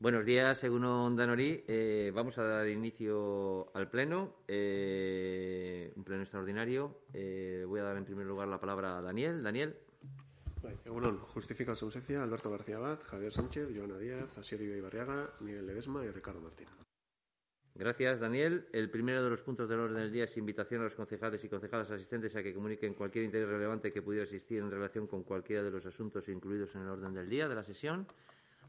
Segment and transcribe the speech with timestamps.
[0.00, 1.62] Buenos días, según Danori.
[1.68, 7.02] Eh, vamos a dar inicio al pleno, eh, un pleno extraordinario.
[7.12, 9.42] Eh, voy a dar en primer lugar la palabra a Daniel.
[9.42, 9.76] Daniel.
[10.86, 16.02] Bueno, justifica su ausencia Alberto García Abad, Javier Sánchez, Joana Díaz, Asirio Ibarriaga, Miguel Ledesma
[16.02, 16.68] y Ricardo Martín.
[17.74, 18.68] Gracias, Daniel.
[18.72, 21.50] El primero de los puntos del orden del día es invitación a los concejales y
[21.50, 25.62] concejalas asistentes a que comuniquen cualquier interés relevante que pudiera existir en relación con cualquiera
[25.62, 28.06] de los asuntos incluidos en el orden del día de la sesión.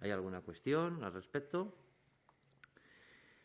[0.01, 1.75] ¿Hay alguna cuestión al respecto?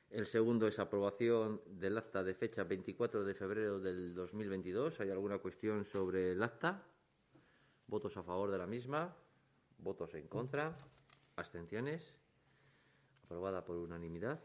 [0.09, 4.98] El segundo es aprobación del acta de fecha 24 de febrero del 2022.
[5.01, 6.82] ¿Hay alguna cuestión sobre el acta?
[7.87, 9.15] ¿Votos a favor de la misma?
[9.77, 10.74] ¿Votos en contra?
[11.37, 12.15] ¿Abstenciones?
[13.24, 14.41] Aprobada por unanimidad.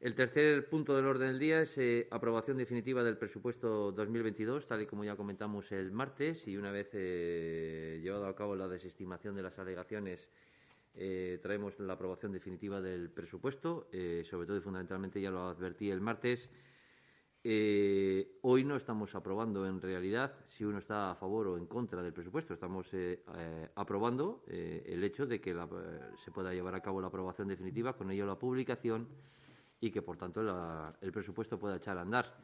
[0.00, 4.80] El tercer punto del orden del día es eh, aprobación definitiva del presupuesto 2022, tal
[4.80, 9.36] y como ya comentamos el martes, y una vez eh, llevado a cabo la desestimación
[9.36, 10.26] de las alegaciones,
[10.94, 13.88] eh, traemos la aprobación definitiva del presupuesto.
[14.24, 16.48] sobre todo y fundamentalmente, ya lo advertí el martes,
[17.44, 22.14] hoy no estamos aprobando en realidad si uno está a favor o en contra del
[22.14, 22.54] presupuesto.
[22.54, 22.90] Estamos
[23.74, 25.54] aprobando el hecho de que
[26.24, 29.06] se pueda llevar a cabo la aprobación definitiva, con ello la publicación
[29.80, 30.40] y que, por tanto,
[31.00, 32.36] el presupuesto pueda echar a andar.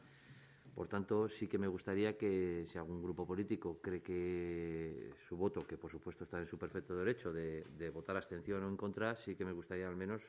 [0.73, 5.65] Por tanto, sí que me gustaría que, si algún grupo político cree que su voto,
[5.65, 9.35] que por supuesto está en su perfecto derecho de, votar abstención o en contra, sí
[9.35, 10.21] que me gustaría al menos,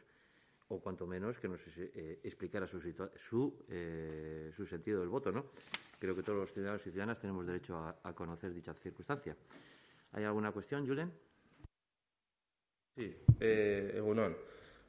[0.69, 5.31] o cuanto menos, que nos eh, explicara su, su, eh, su, sentido del voto.
[5.31, 5.47] ¿no?
[5.99, 9.37] Creo que todos los ciudadanos y ciudadanas tenemos derecho a, conocer dicha circunstancia.
[10.13, 11.13] ¿Hay alguna cuestión, Julen?
[12.97, 14.01] Sí, eh,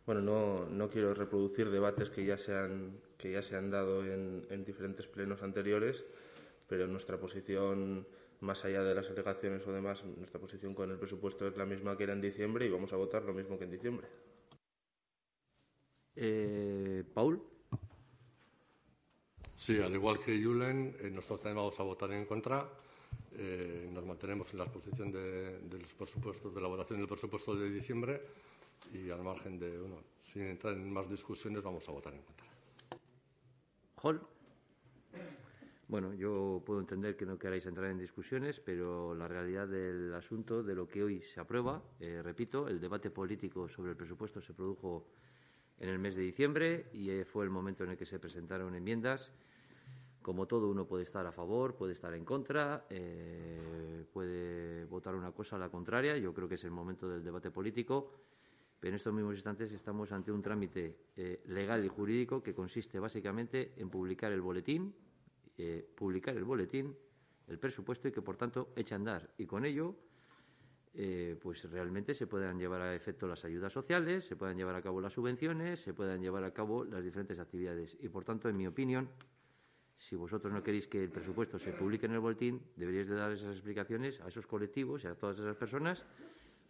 [0.10, 4.04] bueno, no, no, quiero reproducir debates que ya se han, que ya se han dado
[4.04, 6.04] en, en diferentes plenos anteriores,
[6.68, 8.08] pero nuestra posición,
[8.40, 11.96] más allá de las alegaciones o demás, nuestra posición con el presupuesto es la misma
[11.96, 14.08] que era en diciembre y vamos a votar lo mismo que en diciembre.
[16.16, 17.44] Eh, Paul.
[19.56, 22.68] Sí, al igual que Julen, eh, nosotros también vamos a votar en contra.
[23.38, 27.70] Eh, nos mantenemos en la exposición de, de los presupuestos, de elaboración del presupuesto de
[27.70, 28.22] diciembre
[28.94, 32.46] y al margen de, uno, sin entrar en más discusiones, vamos a votar en contra.
[34.02, 34.22] Hall.
[35.88, 40.62] Bueno, yo puedo entender que no queráis entrar en discusiones, pero la realidad del asunto,
[40.62, 44.54] de lo que hoy se aprueba, eh, repito, el debate político sobre el presupuesto se
[44.54, 45.08] produjo
[45.80, 48.76] en el mes de diciembre y eh, fue el momento en el que se presentaron
[48.76, 49.32] enmiendas.
[50.22, 55.32] Como todo, uno puede estar a favor, puede estar en contra, eh, puede votar una
[55.32, 56.18] cosa a la contraria.
[56.18, 58.12] Yo creo que es el momento del debate político
[58.80, 63.00] pero en estos mismos instantes estamos ante un trámite eh, legal y jurídico que consiste
[63.00, 64.94] básicamente en publicar el boletín,
[65.58, 66.96] eh, publicar el boletín,
[67.48, 69.34] el presupuesto y que por tanto echa a andar.
[69.38, 69.96] Y con ello,
[70.94, 74.82] eh, pues realmente se puedan llevar a efecto las ayudas sociales, se puedan llevar a
[74.82, 77.98] cabo las subvenciones, se puedan llevar a cabo las diferentes actividades.
[78.00, 79.10] Y por tanto, en mi opinión,
[79.98, 83.32] si vosotros no queréis que el presupuesto se publique en el boletín, deberíais de dar
[83.32, 86.06] esas explicaciones a esos colectivos y a todas esas personas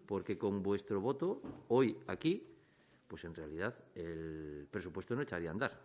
[0.10, 2.44] porque con vuestro voto hoy aquí,
[3.08, 5.80] pues en realidad el presupuesto no echaría a andar.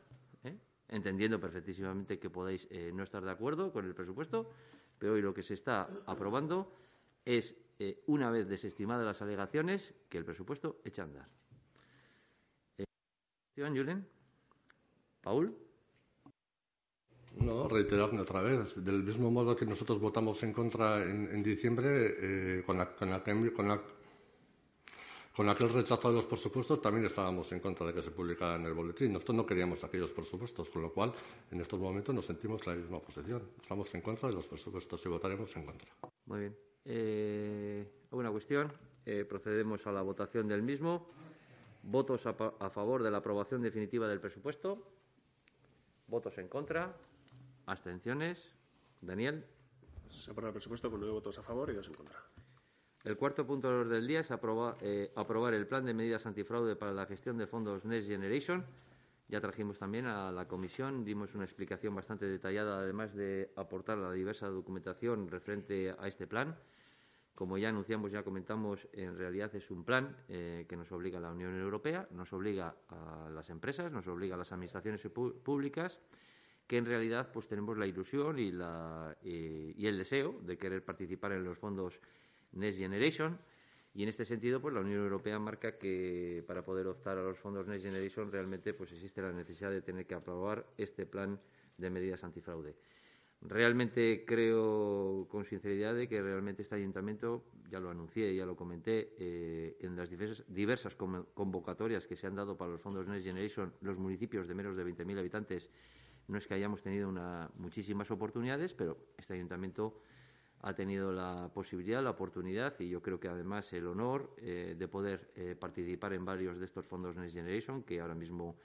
[0.44, 0.56] ¿eh?
[0.88, 4.50] Entendiendo perfectísimamente que podáis eh, no estar de acuerdo con el presupuesto,
[4.98, 6.72] pero hoy lo que se está aprobando
[7.22, 11.28] es, eh, una vez desestimadas las alegaciones, que el presupuesto echa a andar.
[13.58, 14.06] Julen?
[15.20, 15.54] ¿Paul?
[17.40, 18.82] No, reiterarme otra vez.
[18.82, 23.68] Del mismo modo que nosotros votamos en contra en, diciembre, con, la, con, la, con,
[23.68, 23.82] la,
[25.34, 28.66] con aquel rechazo de los presupuestos también estábamos en contra de que se publicara en
[28.66, 29.12] el boletín.
[29.12, 31.12] Nosotros no queríamos aquellos presupuestos, con lo cual
[31.50, 33.42] en estos momentos nos sentimos la misma posición.
[33.60, 35.88] Estamos en contra de los presupuestos y votaremos en contra.
[36.26, 36.56] Muy bien.
[36.84, 38.72] Eh, ¿Alguna cuestión?
[39.04, 41.08] Eh, procedemos a la votación del mismo.
[41.82, 44.86] ¿Votos a, a favor de la aprobación definitiva del presupuesto?
[46.06, 46.94] ¿Votos en contra?
[47.66, 48.38] ¿Abstenciones?
[49.00, 49.44] Daniel.
[50.08, 52.33] Se aprueba el presupuesto con nueve votos a favor y dos en contra.
[53.04, 57.04] El cuarto punto del día es eh, aprobar el plan de medidas antifraude para la
[57.04, 58.64] gestión de fondos Next Generation.
[59.28, 64.10] Ya trajimos también a la comisión, dimos una explicación bastante detallada, además de aportar la
[64.10, 66.56] diversa documentación referente a este plan.
[67.34, 71.22] Como ya anunciamos, ya comentamos, en realidad es un plan eh, que nos obliga a
[71.22, 75.02] la Unión Europea, nos obliga a las empresas, nos obliga a las administraciones
[75.42, 76.00] públicas,
[76.66, 81.44] que en realidad pues tenemos la ilusión y, y el deseo de querer participar en
[81.44, 82.00] los fondos
[82.54, 83.38] Next Generation.
[83.94, 87.38] Y en este sentido, pues la Unión Europea marca que para poder optar a los
[87.38, 91.40] fondos Next Generation realmente pues existe la necesidad de tener que aprobar este plan
[91.78, 92.74] de medidas antifraude.
[93.40, 99.14] Realmente creo con sinceridad de que realmente este ayuntamiento, ya lo anuncié, ya lo comenté,
[99.18, 100.08] eh, en las
[100.48, 104.76] diversas, convocatorias que se han dado para los fondos Next Generation, los municipios de menos
[104.76, 105.70] de 20.000 habitantes,
[106.26, 110.00] no es que hayamos tenido una, muchísimas oportunidades, pero este ayuntamiento
[110.64, 114.88] ha tenido la posibilidad, la oportunidad y yo creo que además el honor eh, de
[114.88, 118.56] poder eh, participar en varios de estos fondos Next Generation, que ahora mismo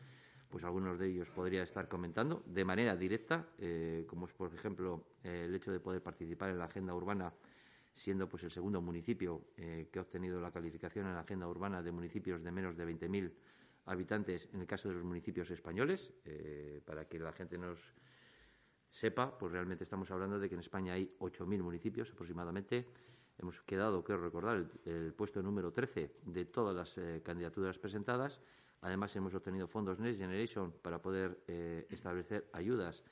[0.50, 5.04] pues algunos de ellos podría estar comentando de manera directa, eh, como es por ejemplo
[5.24, 7.34] el hecho de poder participar en la agenda urbana,
[7.94, 11.92] siendo pues el segundo municipio que ha obtenido la calificación en la agenda urbana de
[11.92, 13.30] municipios de menos de 20.000
[13.88, 16.14] habitantes en el caso de los municipios españoles,
[16.86, 17.94] para que la gente nos
[18.92, 22.86] sepa, pues realmente estamos hablando de que en España hay 8.000 municipios aproximadamente.
[23.38, 28.42] Hemos quedado, quiero recordar, el, puesto número 13 de todas las eh, candidaturas presentadas.
[28.82, 33.04] Además, hemos obtenido fondos Next Generation para poder eh, establecer ayudas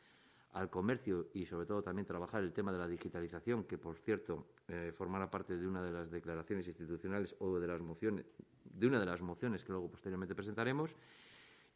[0.53, 4.47] al comercio y, sobre todo, también trabajar el tema de la digitalización, que, por cierto,
[4.67, 8.25] eh, formará parte de una de las declaraciones institucionales o de las mociones,
[8.63, 10.95] de una de las mociones que luego posteriormente presentaremos.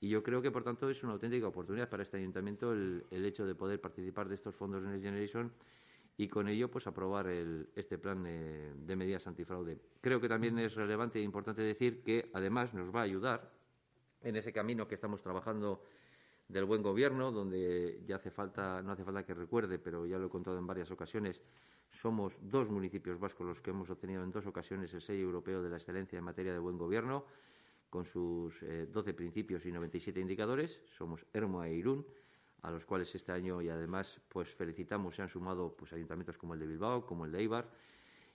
[0.02, 3.46] Y yo creo que, por tanto, es una auténtica oportunidad para este ayuntamiento el, hecho
[3.46, 5.54] de poder participar de estos fondos Next Generation
[6.18, 9.78] y con ello pues aprobar este plan de, medidas antifraude.
[10.02, 13.52] Creo que también es relevante e importante decir que además nos va a ayudar
[14.22, 15.86] en ese camino que estamos trabajando
[16.48, 20.26] del buen gobierno, donde ya hace falta, no hace falta que recuerde, pero ya lo
[20.26, 21.42] he contado en varias ocasiones,
[21.92, 25.70] somos dos municipios vascos los que hemos obtenido en dos ocasiones el sello europeo de
[25.70, 27.26] la excelencia en materia de buen gobierno
[27.92, 30.80] con sus 12 eh, principios y 97 indicadores.
[30.98, 32.08] Somos Hermoa e Irún,
[32.62, 36.54] a los cuales este año y además pues felicitamos, se han sumado pues ayuntamientos como
[36.54, 37.70] el de Bilbao, como el de Eibar,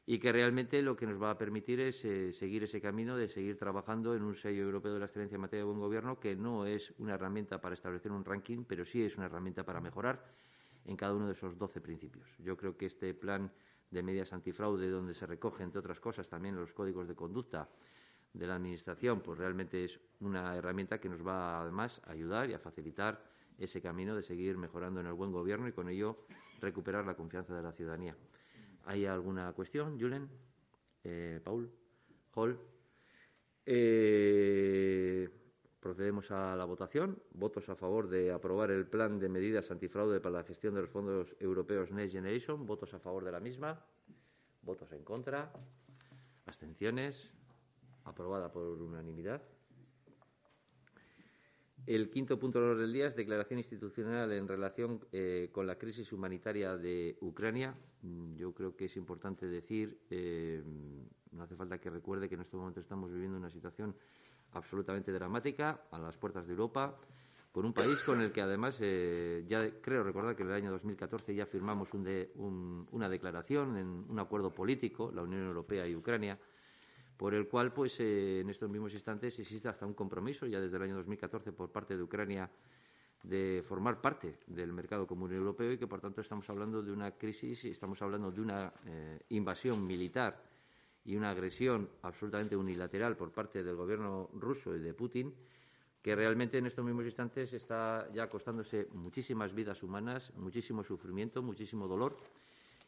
[0.05, 3.29] y que realmente lo que nos va a permitir es eh, seguir ese camino de
[3.29, 6.37] seguir trabajando en un sello europeo de la excelencia en materia de buen gobierno, que
[6.37, 10.23] no es una herramienta para establecer un ranking, pero sí es una herramienta para mejorar
[10.85, 12.29] en cada uno de esos 12 principios.
[12.39, 13.51] Yo creo que este plan
[13.91, 17.71] de medidas antifraude, donde se recoge, entre otras cosas, también los códigos de conducta,
[18.37, 22.55] de la Administración, pues realmente es una herramienta que nos va además a ayudar y
[22.55, 23.23] a facilitar
[23.59, 26.19] ese camino de seguir mejorando en el buen gobierno y con ello
[26.61, 28.15] recuperar la confianza de la ciudadanía.
[28.85, 30.29] ¿Hay alguna cuestión, Julen?
[31.03, 31.71] Eh, Paul?
[32.35, 32.59] Hall?
[33.65, 35.29] Eh,
[35.81, 37.19] procedemos a la votación.
[37.33, 40.91] Votos a favor de aprobar el plan de medidas antifraude para la gestión de los
[40.91, 42.67] fondos europeos Next Generation.
[42.67, 43.83] Votos a favor de la misma.
[44.63, 45.53] Votos en contra.
[46.45, 47.36] Abstenciones
[48.07, 49.43] aprobada por unanimidad.
[51.87, 55.77] El quinto punto del orden del día es declaración institucional en relación eh, con la
[55.77, 57.77] crisis humanitaria de Ucrania.
[58.03, 60.65] Mm, yo creo que es importante decir, eh,
[61.31, 63.95] no hace falta que recuerde que en este momento estamos viviendo una situación
[64.53, 66.99] absolutamente dramática a las puertas de Europa,
[67.53, 70.71] con un país con el que además eh, ya creo recordar que en el año
[70.73, 76.39] 2014 ya firmamos una declaración en un acuerdo político, la Unión Europea y Ucrania,
[77.17, 80.77] por el cual, pues, eh, en estos mismos instantes existe hasta un compromiso ya desde
[80.77, 82.51] el año 2014 por parte de Ucrania
[83.23, 87.13] de formar parte del mercado común europeo y que, por tanto, estamos hablando de una
[87.13, 90.45] crisis y estamos hablando de una eh, invasión militar
[91.05, 95.35] y una agresión absolutamente unilateral por parte del gobierno ruso y de Putin
[96.07, 101.89] que realmente en estos mismos instantes está ya costándose muchísimas vidas humanas, muchísimo sufrimiento, muchísimo
[101.89, 102.17] dolor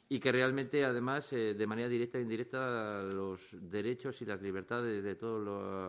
[0.09, 5.05] y que realmente, además, eh, de manera directa e indirecta, los derechos y las libertades
[5.05, 5.39] de toda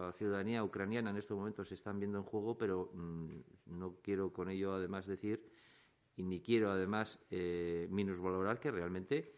[0.07, 4.33] la ciudadanía ucraniana en estos momentos se están viendo en juego, pero mm, no quiero
[4.33, 5.49] con ello, además, decir
[6.17, 9.33] y ni quiero, además, eh, minusvalorar que realmente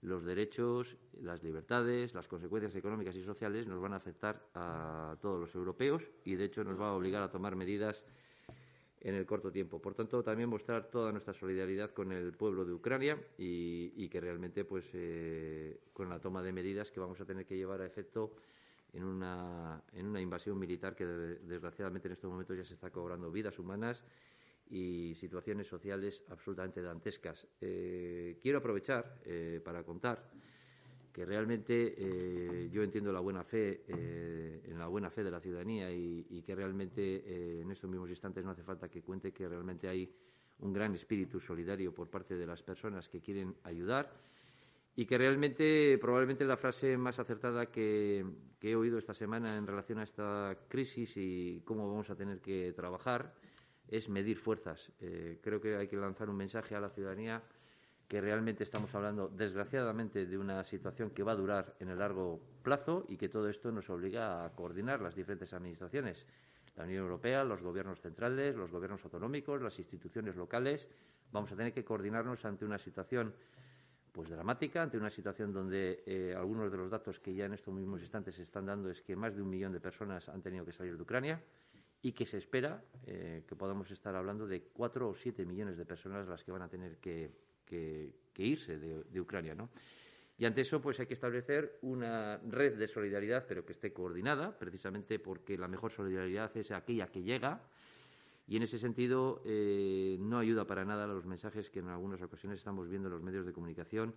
[0.00, 5.38] los derechos, las libertades, las consecuencias económicas y sociales nos van a afectar a todos
[5.38, 8.06] los europeos y, de hecho, nos va a obligar a tomar medidas
[9.04, 9.80] en el corto tiempo.
[9.80, 14.64] Por tanto, también mostrar toda nuestra solidaridad con el pueblo de Ucrania y, que realmente,
[14.64, 18.34] pues, eh, con la toma de medidas que vamos a tener que llevar a efecto
[18.92, 19.82] en una,
[20.20, 24.04] invasión militar que, desgraciadamente, en estos momentos ya se está cobrando vidas humanas
[24.70, 27.46] y situaciones sociales absolutamente dantescas.
[27.60, 30.30] Eh, quiero aprovechar eh, para contar
[31.12, 35.40] que realmente eh, yo entiendo la buena fe, eh, en la buena fe de la
[35.40, 39.48] ciudadanía y, que realmente eh, en estos mismos instantes no hace falta que cuente que
[39.48, 40.10] realmente hay
[40.60, 44.12] un gran espíritu solidario por parte de las personas que quieren ayudar
[44.96, 48.24] y que realmente probablemente la frase más acertada que,
[48.60, 52.72] he oído esta semana en relación a esta crisis y cómo vamos a tener que
[52.72, 53.34] trabajar
[53.88, 54.92] es medir fuerzas.
[55.42, 57.42] creo que hay que lanzar un mensaje a la ciudadanía
[58.12, 62.42] que realmente estamos hablando, desgraciadamente, de una situación que va a durar en el largo
[62.62, 66.26] plazo y que todo esto nos obliga a coordinar las diferentes administraciones.
[66.76, 70.86] La Unión Europea, los gobiernos centrales, los gobiernos autonómicos, las instituciones locales,
[71.32, 73.32] vamos a tener que coordinarnos ante una situación
[74.12, 77.72] pues dramática, ante una situación donde eh, algunos de los datos que ya en estos
[77.72, 80.66] mismos instantes se están dando es que más de un millón de personas han tenido
[80.66, 81.42] que salir de Ucrania
[82.02, 85.86] y que se espera eh, que podamos estar hablando de cuatro o siete millones de
[85.86, 87.30] personas las que van a tener que,
[88.36, 89.54] irse de, Ucrania.
[89.54, 89.70] ¿no?
[90.38, 94.58] Y ante eso, pues hay que establecer una red de solidaridad, pero que esté coordinada,
[94.58, 97.60] precisamente porque la mejor solidaridad es aquella que llega.
[98.48, 102.58] Y en ese sentido, eh, no ayuda para nada los mensajes que en algunas ocasiones
[102.58, 104.14] estamos viendo en los medios de comunicación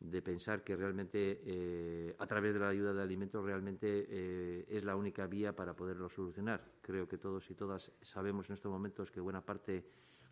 [0.00, 4.82] de pensar que realmente eh, a través de la ayuda de alimentos realmente eh, es
[4.82, 6.64] la única vía para poderlo solucionar.
[6.80, 9.84] Creo que todos y todas sabemos en estos momentos que buena parte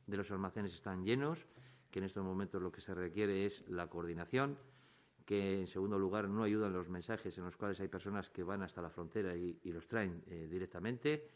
[0.06, 1.44] de los almacenes están llenos,
[1.90, 4.58] que en estos momentos lo que se requiere es la coordinación
[5.28, 8.62] que en segundo lugar no ayudan los mensajes en los cuales hay personas que van
[8.62, 11.28] hasta la frontera y, los traen eh, directamente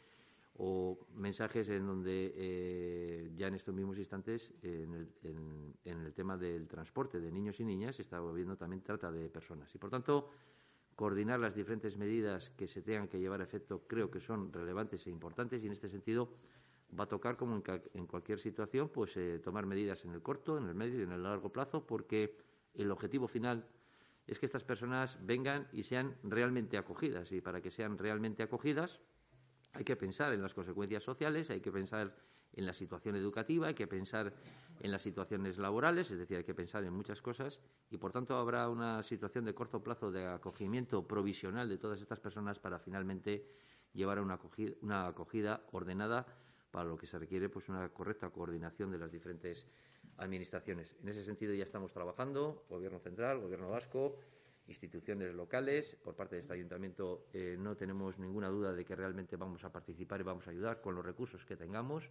[0.57, 5.09] o mensajes en donde eh, ya en estos mismos instantes en,
[5.85, 9.75] el, tema del transporte de niños y niñas se está volviendo también trata de personas.
[9.75, 10.31] Y por tanto
[10.97, 15.07] coordinar las diferentes medidas que se tengan que llevar a efecto creo que son relevantes
[15.07, 16.31] e importantes y en este sentido
[16.99, 17.63] va a tocar como
[17.95, 21.13] en, cualquier situación pues eh, tomar medidas en el corto en el medio y en
[21.13, 22.37] el largo plazo porque
[22.75, 23.67] el objetivo final
[24.27, 27.33] es que estas personas vengan y sean realmente acogidas.
[27.33, 29.01] Y para que sean realmente acogidas
[29.73, 32.15] hay que pensar en las consecuencias sociales, hay que pensar
[32.55, 34.35] en la situación educativa, hay que pensar
[34.81, 38.37] en las situaciones laborales, es decir, hay que pensar en muchas cosas y, por tanto,
[38.37, 43.47] habrá una situación de corto plazo de acogimiento provisional de todas estas personas para finalmente
[43.95, 46.27] llevar a una acogida, una acogida ordenada
[46.73, 49.67] para lo que se requiere pues una correcta coordinación de las diferentes
[50.17, 50.97] administraciones.
[51.03, 54.17] En ese sentido ya estamos trabajando, Gobierno central, Gobierno vasco,
[54.67, 55.97] instituciones locales.
[56.03, 59.71] Por parte de este ayuntamiento eh, no tenemos ninguna duda de que realmente vamos a
[59.71, 62.09] participar y vamos a ayudar con los recursos que tengamos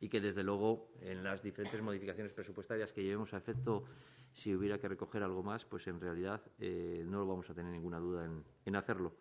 [0.00, 3.84] y que, desde luego, en las diferentes modificaciones presupuestarias que llevemos a efecto,
[4.32, 7.98] si hubiera que recoger algo más, pues en realidad eh, no vamos a tener ninguna
[8.00, 8.28] duda
[8.66, 9.14] en hacerlo.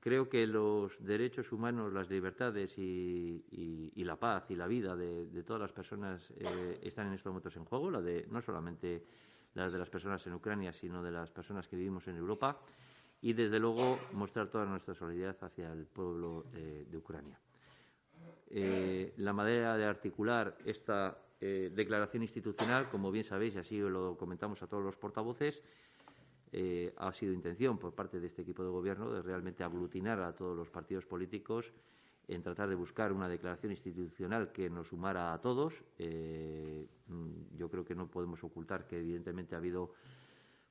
[0.00, 5.60] Creo que los derechos humanos, las libertades y, la paz y la vida de, todas
[5.60, 9.04] las personas eh, están en estos momentos en juego, la de no solamente
[9.54, 12.60] las de las personas en Ucrania, sino de las personas que vivimos en Europa,
[13.20, 17.40] y desde luego mostrar toda nuestra solidaridad hacia el pueblo eh, de Ucrania.
[18.50, 24.60] Eh, la manera de articular esta declaración institucional, como bien sabéis, y así lo comentamos
[24.60, 25.62] a todos los portavoces,
[26.52, 30.34] eh, ha sido intención por parte de este equipo de gobierno de realmente aglutinar a
[30.34, 31.72] todos los partidos políticos
[32.26, 35.82] en tratar de buscar una declaración institucional que nos sumara a todos.
[35.98, 39.92] Eh, mm, yo creo que no podemos ocultar que evidentemente ha habido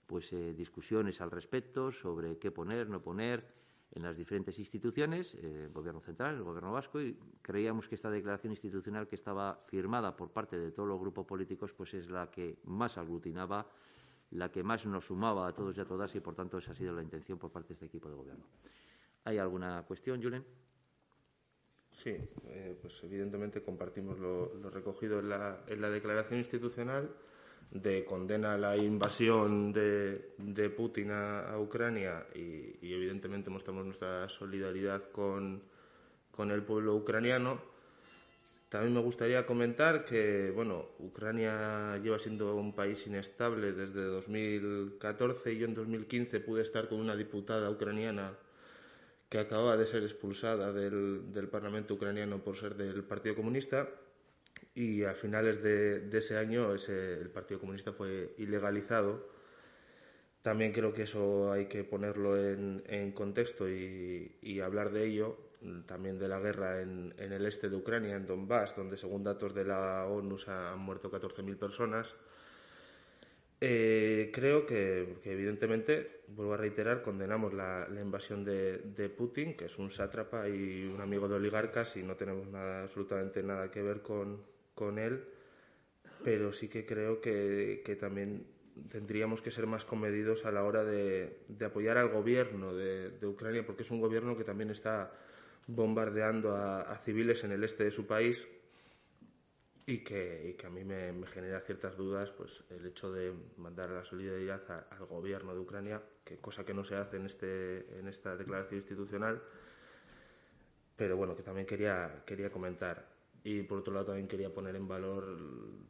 [0.05, 3.57] pues eh, discusiones al respecto sobre qué poner, no poner
[3.93, 8.51] en las diferentes instituciones, el Gobierno central, el Gobierno vasco, y creíamos que esta declaración
[8.51, 12.59] institucional que estaba firmada por parte de todos los grupos políticos, pues es la que
[12.65, 13.67] más aglutinaba
[14.31, 16.75] la que más nos sumaba a todos y a todas y, por tanto, esa ha
[16.75, 18.45] sido la intención por parte de este equipo de gobierno.
[19.23, 20.43] ¿Hay alguna cuestión, Julen?
[21.91, 22.15] Sí,
[22.45, 27.09] eh, pues evidentemente compartimos lo, recogido en la, declaración institucional
[27.71, 35.61] de condena a la invasión de, Putin a, Ucrania y, evidentemente mostramos nuestra solidaridad con
[36.51, 37.76] el pueblo ucraniano
[38.69, 45.57] también me gustaría comentar que, bueno, Ucrania lleva siendo un país inestable desde 2014 y
[45.59, 48.37] yo en 2015 pude estar con una diputada ucraniana
[49.29, 53.87] que acababa de ser expulsada del, Parlamento ucraniano por ser del Partido Comunista.
[54.75, 59.29] Y a finales de, ese año el Partido Comunista fue ilegalizado.
[60.41, 65.46] También creo que eso hay que ponerlo en, contexto y hablar de ello
[65.85, 69.65] también de la guerra en, el este de Ucrania, en Donbass, donde según datos de
[69.65, 72.15] la ONU han muerto 14.000 personas.
[73.59, 79.89] Eh, creo que, evidentemente, vuelvo a reiterar, condenamos la, invasión de, Putin, que es un
[79.89, 84.43] sátrapa y un amigo de oligarcas y no tenemos absolutamente nada que ver con,
[84.75, 85.23] con él,
[86.23, 88.45] pero sí que creo que, también
[88.91, 93.81] tendríamos que ser más comedidos a la hora de, apoyar al gobierno de Ucrania, porque
[93.81, 95.11] es un gobierno que también está
[95.67, 98.47] bombardeando a, civiles en el este de su país
[99.85, 104.61] y que, a mí me, genera ciertas dudas pues el hecho de mandar la solidaridad
[104.89, 108.79] al gobierno de Ucrania, que cosa que no se hace en, este, en esta declaración
[108.79, 109.41] institucional,
[110.95, 113.15] pero bueno, que también quería, quería comentar.
[113.43, 115.37] Y por otro lado también quería poner en valor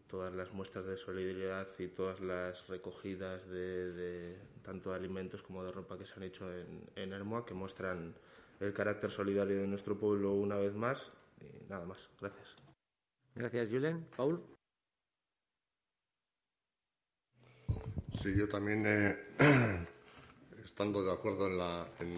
[0.07, 5.71] todas las muestras de solidaridad y todas las recogidas de, tanto de alimentos como de
[5.71, 8.13] ropa que se han hecho en, en Hermoa, que muestran
[8.59, 11.11] el carácter solidario de nuestro pueblo una vez más.
[11.41, 12.09] Y nada más.
[12.19, 12.55] Gracias.
[13.35, 14.07] Gracias, Julen.
[14.15, 14.41] Paul.
[18.21, 19.15] Sí, yo también, eh,
[20.65, 22.15] estando de acuerdo en la, en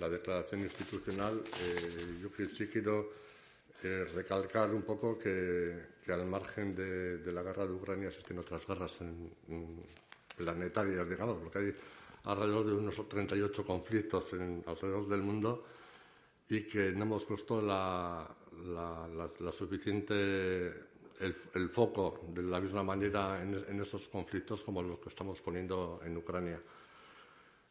[0.00, 3.12] la declaración institucional, eh, yo sí quiero
[3.84, 9.00] eh, recalcar un poco que, al margen de, la guerra de Ucrania existen otras guerras
[10.36, 11.74] planetarias, digamos, porque hay
[12.26, 15.64] alrededor de unos 38 conflictos en, alrededor del mundo
[16.48, 18.28] y que no hemos puesto la,
[18.66, 20.74] la, suficiente
[21.20, 26.16] el, foco de la misma manera en, esos conflictos como los que estamos poniendo en
[26.16, 26.60] Ucrania.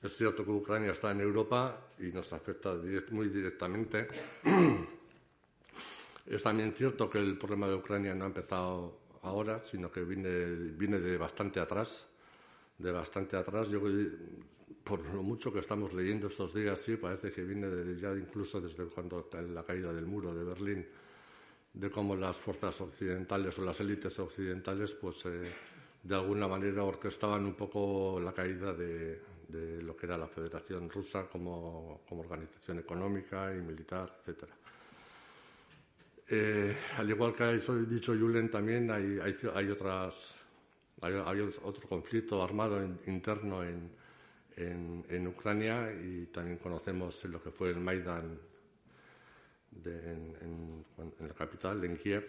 [0.02, 2.76] Es cierto que Ucrania está en Europa y nos afecta
[3.12, 4.08] muy directamente.
[6.26, 10.46] es también cierto que el problema de Ucrania no ha empezado ahora, sino que viene,
[10.78, 12.06] viene de bastante atrás.
[12.78, 13.70] De bastante atrás.
[13.70, 13.82] Yo
[14.84, 17.68] por lo mucho que estamos leyendo estos días, sí, parece que viene
[18.00, 20.86] ya incluso desde cuando la caída del muro de Berlín,
[21.74, 25.52] de cómo las fuerzas occidentales o las élites occidentales, pues eh,
[26.04, 29.20] de alguna manera orquestaban un poco la caída de,
[29.82, 34.54] lo que era la Federación Rusa como, organización económica y militar, etcétera.
[36.28, 40.36] Eh, al igual que ha dicho Julen, también hay, hay, otras,
[41.02, 41.14] hay,
[41.64, 43.92] otro conflicto armado interno en,
[44.58, 48.40] en, Ucrania y también conocemos lo que fue el Maidan
[49.84, 50.86] en,
[51.20, 52.26] la capital, en Kiev.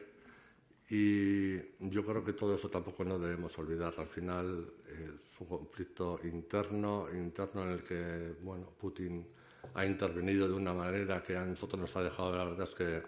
[0.88, 3.94] Y yo creo que todo eso tampoco no debemos olvidar.
[3.98, 9.26] Al final es un conflicto interno, interno en el que bueno, Putin
[9.74, 13.02] ha intervenido de una manera que a nosotros nos ha dejado, la verdad es que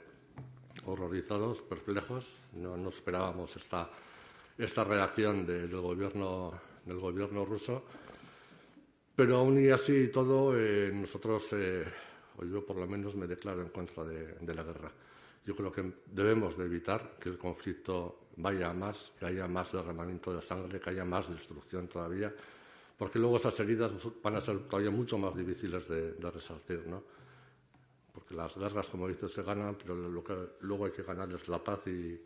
[0.86, 2.26] horrorizados, perplejos.
[2.54, 3.90] No, no esperábamos esta,
[4.58, 6.52] esta reacción del, gobierno,
[6.84, 7.84] del gobierno ruso.
[9.14, 11.84] Pero aún y así y todo, eh, nosotros, eh,
[12.36, 14.92] o yo por lo menos me declaro en contra de, la guerra.
[15.44, 19.72] Yo creo que debemos de evitar que el conflicto vaya a más, que haya más
[19.72, 22.34] derramamiento de sangre, que haya más destrucción todavía,
[22.96, 23.92] porque luego esas heridas
[24.22, 27.02] van a ser todavía mucho más difíciles de, resarcir, ¿no?
[28.12, 31.48] Porque las guerras, como dices, se ganan, pero lo que luego hay que ganar es
[31.48, 32.20] la paz y,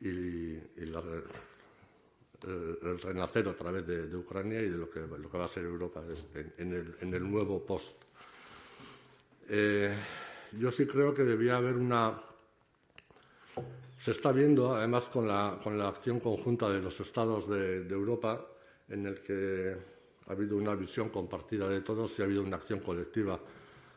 [0.00, 0.94] y el,
[3.02, 6.02] renacer otra vez de, Ucrania y de lo que, va a ser Europa
[6.58, 8.02] en, el, nuevo post.
[9.48, 9.96] Eh,
[10.52, 12.20] yo sí creo que debía haber una.
[13.98, 18.46] Se está viendo, además, con la, con la acción conjunta de los estados de, Europa,
[18.88, 19.76] en el que
[20.26, 23.40] ha habido una visión compartida de todos y ha habido una acción colectiva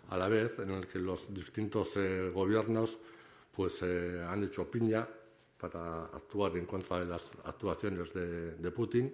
[0.09, 2.97] a la vez, en el que los distintos eh, gobiernos
[3.55, 5.07] pues, eh, han hecho piña
[5.59, 9.13] para actuar en contra de las actuaciones de, Putin.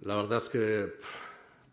[0.00, 0.92] La verdad es que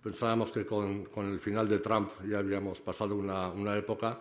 [0.01, 4.19] pensábamos que con, el final de Trump ya habíamos pasado una, época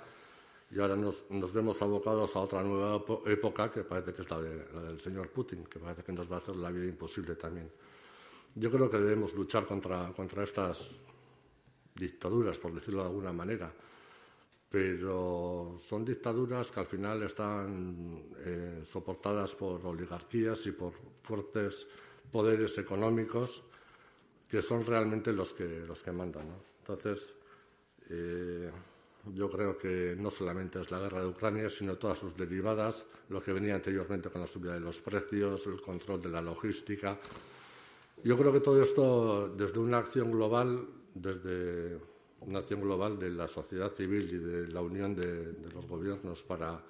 [0.70, 5.00] y ahora nos, vemos abocados a otra nueva época que parece que es la, del
[5.00, 7.70] señor Putin, que parece que nos va a hacer la vida imposible también.
[8.54, 11.00] Yo creo que debemos luchar contra, contra estas
[11.94, 13.72] dictaduras, por decirlo de alguna manera
[14.70, 21.86] pero son dictaduras que al final están eh, soportadas por oligarquías y por fuertes
[22.30, 23.62] poderes económicos
[24.48, 26.46] que son realmente los que, los que mandan.
[26.80, 27.34] Entonces,
[28.10, 28.70] eh,
[29.34, 33.42] yo creo que no solamente es la guerra de Ucrania, sino todas sus derivadas, lo
[33.42, 37.18] que venía anteriormente con la subida de los precios, el control de la logística.
[38.22, 41.98] Yo creo que todo esto, desde una acción global, desde
[42.46, 46.80] una acción global de la sociedad civil y de la unión de, los gobiernos para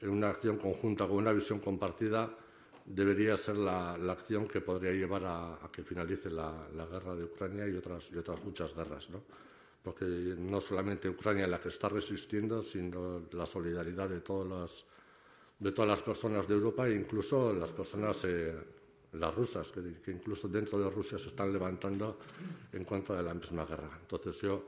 [0.00, 2.30] en una acción conjunta con una visión compartida
[2.84, 7.76] debería ser la, acción que podría llevar a, que finalice la, guerra de Ucrania y
[7.76, 8.10] otras,
[8.44, 9.22] muchas guerras, ¿no?
[9.82, 14.84] Porque no solamente Ucrania la que está resistiendo, sino la solidaridad de todas las,
[15.58, 18.54] de todas las personas de Europa e incluso las personas eh,
[19.12, 22.18] las rusas, que, incluso dentro de Rusia se están levantando
[22.72, 23.98] en contra de la misma guerra.
[24.00, 24.64] Entonces yo,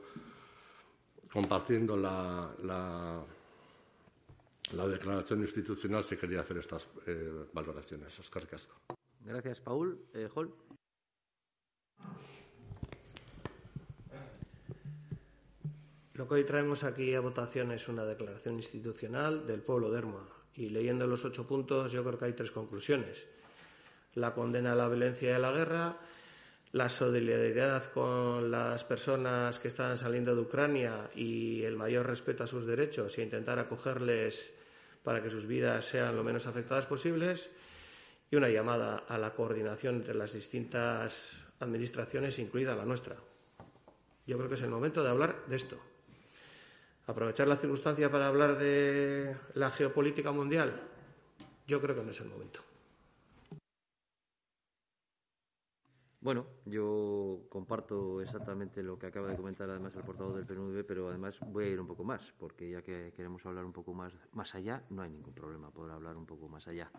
[1.31, 3.25] compartiendo la, la,
[4.87, 8.17] declaración institucional, sí quería hacer estas eh, valoraciones.
[8.19, 8.75] Oscar Casco.
[9.21, 9.97] Gracias, Paul.
[10.13, 10.53] Eh, Hol.
[16.13, 20.29] Lo que hoy traemos aquí a votación es una declaración institucional del pueblo de Erma.
[20.53, 23.27] Y leyendo los ocho puntos, yo creo que hay tres conclusiones
[24.15, 25.97] la condena a la violencia y a la guerra,
[26.71, 32.47] la solidaridad con las personas que están saliendo de Ucrania y el mayor respeto a
[32.47, 34.53] sus derechos e intentar acogerles
[35.03, 37.49] para que sus vidas sean lo menos afectadas posibles
[38.29, 43.15] y una llamada a la coordinación entre las distintas administraciones, incluida la nuestra.
[44.27, 45.79] Yo creo que es el momento de hablar de esto.
[47.07, 50.81] Aprovechar la circunstancia para hablar de la geopolítica mundial,
[51.67, 52.74] yo creo que no es el momento.
[56.25, 61.07] Bueno, yo comparto exactamente lo que acaba de comentar además el portavoz del PNV, pero
[61.07, 64.11] además voy a ir un poco más, porque ya que queremos hablar un poco más,
[64.33, 66.89] más allá, no hay ningún problema poder hablar un poco más allá.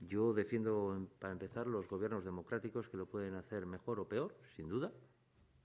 [0.00, 4.66] Yo defiendo, para empezar, los gobiernos democráticos que lo pueden hacer mejor o peor, sin
[4.70, 4.90] duda,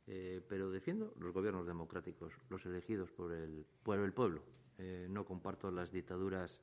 [0.05, 4.41] eh, pero defiendo los gobiernos democráticos, los elegidos por el, por el pueblo.
[4.77, 6.59] Eh, no comparto las dictaduras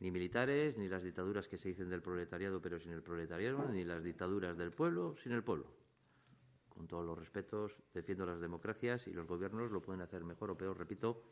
[0.00, 3.84] ni militares, ni las dictaduras que se dicen del proletariado pero sin el proletariado, ni
[3.84, 5.66] las dictaduras del pueblo sin el pueblo.
[6.68, 10.56] Con todos los respetos, defiendo las democracias y los gobiernos lo pueden hacer mejor o
[10.56, 11.22] peor, repito,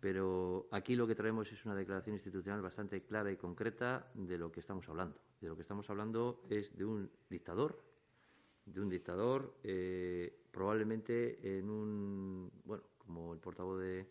[0.00, 4.50] pero aquí lo que traemos es una declaración institucional bastante clara y concreta de lo
[4.50, 5.16] que estamos hablando.
[5.42, 7.82] De lo que estamos hablando es de un dictador,
[8.64, 14.06] de un dictador eh, probablemente en un, bueno, como el portavoz de,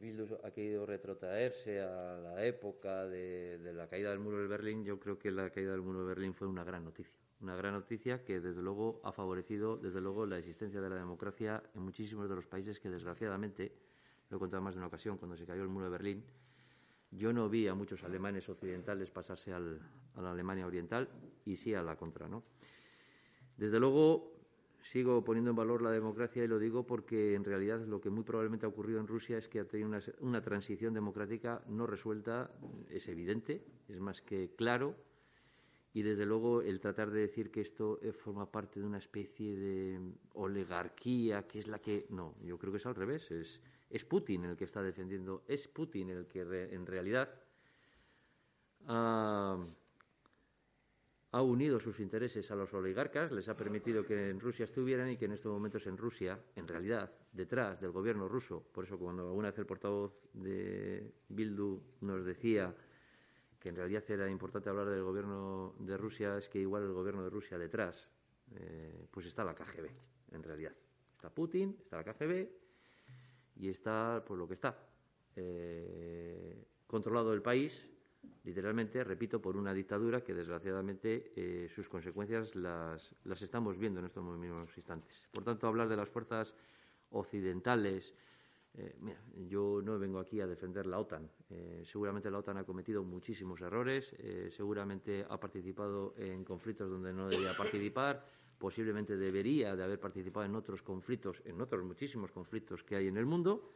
[0.00, 4.98] Bildu ha querido retrotraerse a la época de, la caída del muro de Berlín, yo
[4.98, 7.14] creo que la caída del muro de Berlín fue una gran noticia.
[7.40, 11.62] Una gran noticia que, desde luego, ha favorecido, desde luego, la existencia de la democracia
[11.74, 13.72] en muchísimos de los países que, desgraciadamente,
[14.30, 16.24] lo he contado más de una ocasión, cuando se cayó el muro de Berlín,
[17.10, 21.08] yo no vi a muchos alemanes occidentales pasarse a la Alemania oriental
[21.44, 22.42] y sí a la contra, ¿no?
[23.56, 24.33] Desde luego,
[24.84, 28.22] sigo poniendo en valor la democracia y lo digo porque en realidad lo que muy
[28.22, 32.50] probablemente ha ocurrido en Rusia es que ha tenido una, transición democrática no resuelta,
[32.90, 34.94] es evidente, es más que claro.
[35.94, 39.56] Y desde luego el tratar de decir que esto eh, forma parte de una especie
[39.56, 40.00] de
[40.34, 42.06] oligarquía, que es la que.
[42.10, 43.30] No, yo creo que es al revés.
[43.30, 47.30] Es, es Putin el que está defendiendo, es Putin el que en realidad
[51.34, 55.16] ha unido sus intereses a los oligarcas, les ha permitido que en Rusia estuvieran y
[55.16, 59.26] que en estos momentos en Rusia, en realidad, detrás del gobierno ruso, por eso cuando
[59.26, 62.72] alguna vez el portavoz de Bildu nos decía
[63.58, 67.24] que en realidad era importante hablar del gobierno de Rusia, es que igual el gobierno
[67.24, 68.08] de Rusia detrás,
[68.54, 69.90] eh, pues está la KGB,
[70.30, 70.72] en realidad.
[71.16, 72.48] Está Putin, está la KGB
[73.56, 74.78] y está por lo que está.
[75.34, 77.90] Eh, controlado el país
[78.44, 84.24] literalmente, repito, por una dictadura que desgraciadamente eh, sus consecuencias las, estamos viendo en estos
[84.38, 85.28] mismos instantes.
[85.32, 86.54] Por tanto, hablar de las fuerzas
[87.10, 88.14] occidentales.
[88.76, 88.96] Eh,
[89.48, 91.30] yo no vengo aquí a defender la OTAN.
[91.50, 94.12] Eh, seguramente la OTAN ha cometido muchísimos errores,
[94.50, 98.24] seguramente ha participado en conflictos donde no debía participar,
[98.58, 103.16] posiblemente debería de haber participado en otros conflictos, en otros muchísimos conflictos que hay en
[103.16, 103.70] el mundo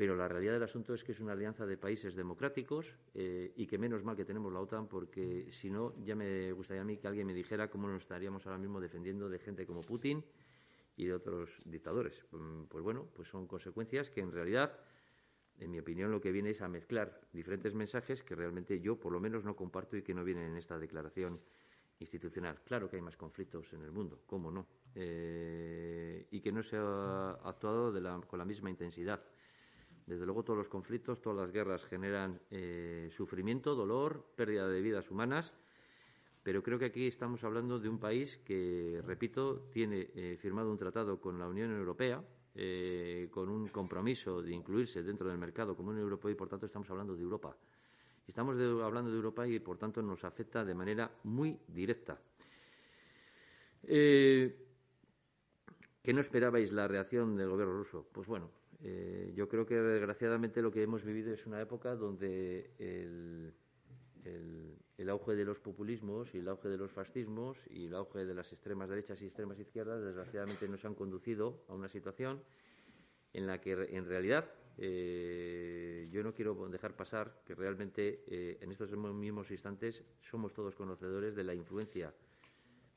[0.00, 3.66] pero la realidad del asunto es que es una alianza de países democráticos eh, y
[3.66, 6.96] que menos mal que tenemos la OTAN, porque si no, ya me gustaría a mí
[6.96, 10.24] que alguien me dijera cómo nos estaríamos ahora mismo defendiendo de gente como Putin
[10.96, 12.24] y de otros dictadores.
[12.30, 14.72] Mm, pues bueno, pues son consecuencias que en realidad,
[15.58, 19.12] en mi opinión, lo que viene es a mezclar diferentes mensajes que realmente yo, por
[19.12, 21.42] lo menos, no comparto y que no vienen en esta declaración
[21.98, 22.62] institucional.
[22.64, 24.66] Claro que hay más conflictos en el mundo, ¿cómo no?
[24.94, 27.92] Eh, y que no se ha actuado
[28.26, 29.22] con la misma intensidad.
[30.10, 35.08] Desde luego todos los conflictos, todas las guerras generan eh, sufrimiento, dolor, pérdida de vidas
[35.08, 35.52] humanas,
[36.42, 40.78] pero creo que aquí estamos hablando de un país que, repito, tiene eh, firmado un
[40.78, 42.24] tratado con la Unión Europea,
[42.56, 46.90] eh, con un compromiso de incluirse dentro del mercado común europeo y, por tanto, estamos
[46.90, 47.56] hablando de Europa.
[48.26, 52.18] Estamos hablando de Europa y, por tanto, nos afecta de manera muy directa.
[53.80, 54.56] ¿Que
[56.12, 58.08] no esperabais la reacción del gobierno ruso?
[58.12, 58.50] Pues bueno,
[58.82, 63.54] eh, yo creo que desgraciadamente lo que hemos vivido es una época donde el,
[65.08, 68.52] auge de los populismos y el auge de los fascismos y el auge de las
[68.52, 72.40] extremas derechas y extremas izquierdas desgraciadamente nos han conducido a una situación
[73.32, 78.70] en la que en realidad eh, yo no quiero dejar pasar que realmente eh, en
[78.70, 82.14] estos mismos instantes somos todos conocedores de la influencia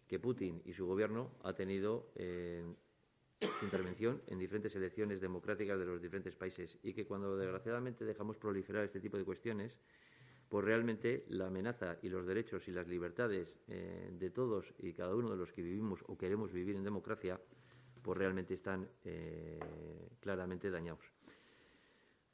[0.08, 2.78] que Putin y su gobierno ha tenido en,
[3.48, 8.38] su intervención en diferentes elecciones democráticas de los diferentes países y que cuando desgraciadamente dejamos
[8.38, 9.78] proliferar este tipo de cuestiones,
[10.50, 15.16] pues realmente la amenaza y los derechos y las libertades eh, de todos y cada
[15.16, 17.40] uno de los que vivimos o queremos vivir en democracia,
[18.02, 19.60] pues realmente están eh,
[20.20, 21.12] claramente dañados.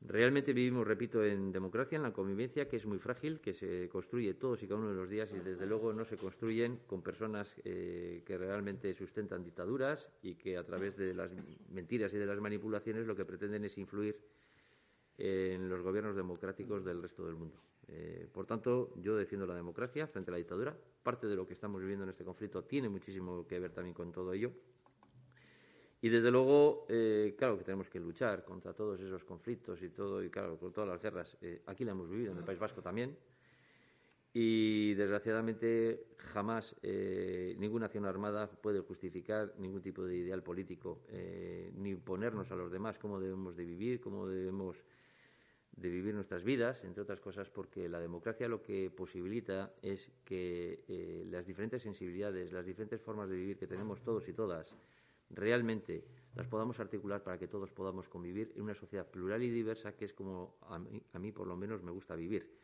[0.02, 4.34] Realmente vivimos, repito, en democracia, en la convivencia, que es muy frágil, que se construye
[4.34, 7.54] todos y cada uno de los días y desde luego no se construyen con personas
[7.66, 11.32] eh, que realmente sustentan dictaduras y que a través de las
[11.70, 14.18] mentiras y de las manipulaciones lo que pretenden es influir
[15.18, 17.62] en los gobiernos democráticos del resto del mundo.
[17.88, 20.78] Eh, por tanto, yo defiendo la democracia frente a la dictadura.
[21.04, 24.12] Parte de lo que estamos viviendo en este conflicto tiene muchísimo que ver también con
[24.12, 24.54] todo ello.
[26.02, 30.24] Y desde luego, eh, claro que tenemos que luchar contra todos esos conflictos y todo,
[30.24, 31.38] y claro, con todas las guerras.
[31.42, 33.18] Eh, aquí la hemos vivido, en el País Vasco también.
[34.32, 41.02] Y desgraciadamente jamás eh, ninguna acción armada puede justificar ningún tipo de ideal político,
[41.76, 44.86] ni ponernos a los demás cómo debemos de vivir, cómo debemos
[45.72, 51.26] de vivir nuestras vidas, entre otras cosas, porque la democracia lo que posibilita es que
[51.32, 54.76] las diferentes sensibilidades, las diferentes formas de vivir que tenemos todos y todas,
[55.30, 59.94] realmente las podamos articular para que todos podamos convivir en una sociedad plural y diversa,
[59.94, 62.60] que es como a mí, por lo menos me gusta vivir.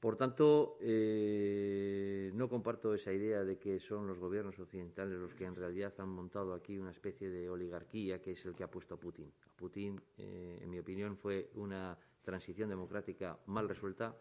[0.00, 5.46] Por tanto, eh, no comparto esa idea de que son los gobiernos occidentales los que
[5.46, 8.94] en realidad han montado aquí una especie de oligarquía que es el que ha puesto
[8.94, 9.32] a Putin.
[9.56, 14.14] Putin, eh, en mi opinión, fue una transición democrática mal resuelta,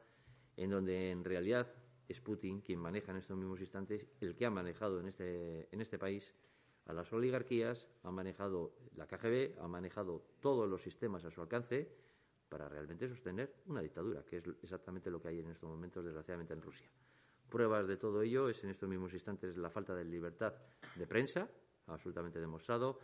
[0.55, 1.67] en donde en realidad
[2.07, 5.81] es Putin quien maneja en estos mismos instantes el que ha manejado en este, en
[5.81, 6.33] este país
[6.85, 11.89] a las oligarquías, ha manejado la KGB, ha manejado todos los sistemas a su alcance
[12.49, 16.53] para realmente sostener una dictadura, que es exactamente lo que hay en estos momentos, desgraciadamente,
[16.53, 16.89] en Rusia.
[17.49, 20.53] Pruebas de todo ello es en estos mismos instantes la falta de libertad
[20.95, 21.49] de prensa,
[21.87, 22.99] absolutamente demostrado,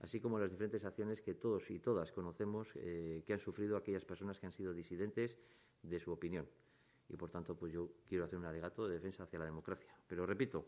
[0.00, 4.04] así como las diferentes acciones que todos y todas conocemos eh, que han sufrido aquellas
[4.04, 5.38] personas que han sido disidentes
[5.82, 6.46] de su opinión.
[7.08, 9.94] Y, por tanto, pues yo quiero hacer un alegato de defensa hacia la democracia.
[10.06, 10.66] Pero repito,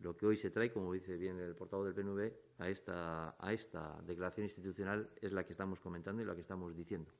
[0.00, 3.52] lo que hoy se trae, como dice bien el portavoz del PNV, a esta, a
[3.52, 7.10] esta declaración institucional es la que estamos comentando y la que estamos diciendo.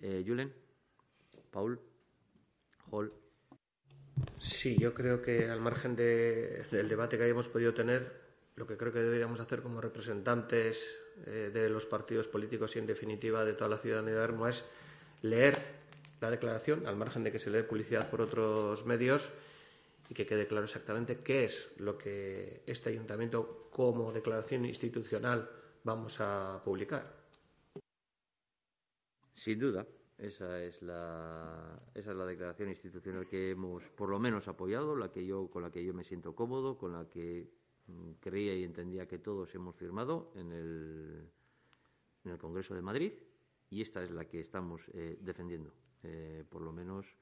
[0.00, 0.52] Eh, Julen,
[1.50, 1.80] Paul,
[2.90, 3.12] Hall.
[4.38, 8.24] Sí, yo creo que al margen del debate que hayamos podido tener,
[8.56, 12.86] lo que creo que deberíamos hacer como representantes eh, de los partidos políticos y, en
[12.86, 14.64] definitiva, de toda la ciudadanía Armo es
[15.22, 15.58] leer
[16.20, 19.30] la declaración, al margen de que se lee publicidad por otros medios,
[20.08, 25.48] y que quede claro exactamente qué es lo que este ayuntamiento como declaración institucional
[25.82, 27.24] vamos a publicar.
[29.34, 29.86] Sin duda,
[30.16, 35.10] esa es la, esa es la declaración institucional que hemos por lo menos apoyado, la
[35.10, 37.50] que yo, con la que yo me siento cómodo, con la que
[37.86, 41.30] mm, creía y entendía que todos hemos firmado en el,
[42.24, 43.12] en el Congreso de Madrid
[43.70, 45.74] y esta es la que estamos eh, defendiendo.
[46.04, 47.16] Eh, por lo menos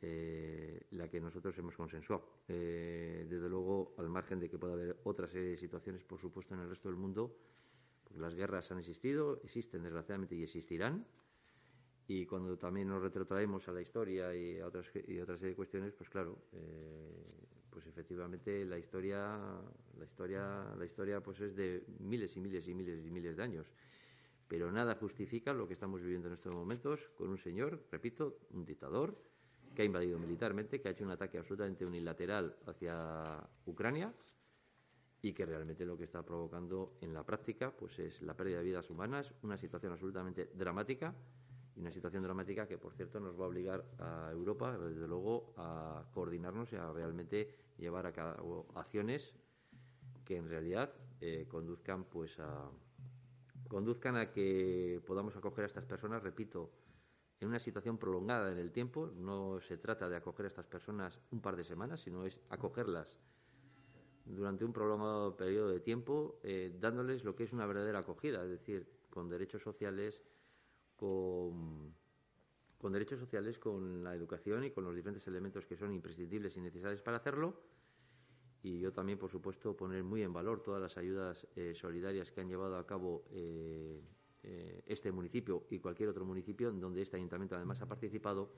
[0.00, 2.42] eh, la que nosotros hemos consensuado.
[2.48, 6.68] Eh, desde luego, al margen de que pueda haber otras situaciones, por supuesto, en el
[6.68, 7.36] resto del mundo,
[8.04, 11.06] porque las guerras han existido, existen desgraciadamente y existirán.
[12.06, 16.08] Y cuando también nos retrotraemos a la historia y a otras, y otras cuestiones, pues
[16.08, 19.38] claro, eh, pues efectivamente la historia,
[19.98, 23.42] la historia, la historia pues es de miles y miles y miles y miles de
[23.42, 23.66] años.
[24.48, 28.64] Pero nada justifica lo que estamos viviendo en estos momentos con un señor, repito, un
[28.64, 29.14] dictador,
[29.78, 34.12] que ha invadido militarmente, que ha hecho un ataque absolutamente unilateral hacia Ucrania
[35.22, 38.64] y que realmente lo que está provocando en la práctica pues es la pérdida de
[38.64, 41.14] vidas humanas, una situación absolutamente dramática
[41.76, 45.54] y una situación dramática que, por cierto, nos va a obligar a Europa, desde luego,
[45.56, 49.32] a coordinarnos y a realmente llevar a cabo acciones
[50.24, 52.68] que en realidad eh, conduzcan pues a
[53.68, 56.72] conduzcan a que podamos acoger a estas personas, repito,
[57.40, 59.10] en una situación prolongada en el tiempo.
[59.16, 63.18] No se trata de acoger a estas personas un par de semanas, sino es acogerlas
[64.28, 68.50] durante un prolongado periodo de tiempo, eh, dándoles lo que es una verdadera acogida, es
[68.50, 70.22] decir, con derechos sociales,
[70.96, 71.94] con,
[72.92, 77.02] derechos sociales, con la educación y con los diferentes elementos que son imprescindibles y necesarios
[77.02, 77.60] para hacerlo.
[78.62, 82.40] Y yo también, por supuesto, poner muy en valor todas las ayudas eh, solidarias que
[82.40, 84.02] han llevado a cabo eh,
[84.42, 88.52] eh, este municipio y cualquier otro municipio en donde este ayuntamiento además ha participado,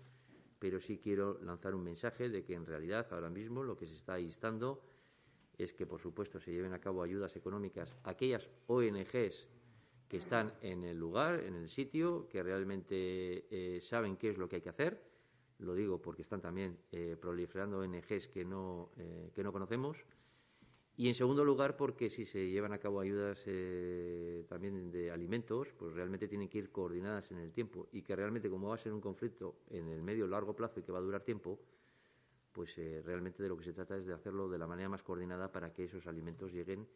[0.59, 3.95] pero sí quiero lanzar un mensaje de que en realidad ahora mismo lo que se
[3.95, 4.83] está instando
[5.57, 9.49] es que, por supuesto, se lleven a cabo ayudas económicas a aquellas ONGs
[10.09, 14.49] que están en el lugar, en el sitio, que realmente eh, saben qué es lo
[14.49, 15.03] que hay que hacer.
[15.59, 18.91] Lo digo porque están también eh, proliferando ONGs que no,
[19.35, 19.99] que no conocemos
[21.01, 25.73] y en segundo lugar, porque si se llevan a cabo ayudas eh, también de alimentos,
[25.79, 28.79] pues realmente tienen que ir coordinadas en el tiempo y que realmente como va a
[28.79, 31.59] ser un conflicto en el medio largo plazo y que va a durar tiempo,
[32.53, 35.03] pues eh, realmente de lo que se trata es de hacerlo de la manera más
[35.03, 36.87] coordinada para que esos alimentos lleguen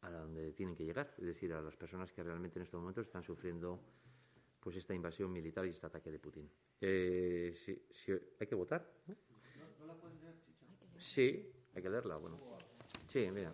[0.00, 3.06] a donde tienen que llegar, es decir, a las personas que realmente en estos momentos
[3.06, 3.78] están sufriendo
[4.58, 6.50] pues esta invasión militar y este ataque de Putin.
[6.80, 7.54] Eh,
[8.40, 8.84] hay que votar.
[9.06, 9.14] ¿no?
[9.86, 10.34] la leer,
[10.98, 12.16] Sí, hay que leerla.
[12.16, 12.61] Bueno.
[13.12, 13.52] Sí, mira.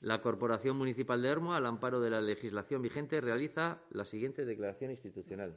[0.00, 4.92] La Corporación Municipal de Hermo, al amparo de la legislación vigente, realiza la siguiente declaración
[4.92, 5.54] institucional.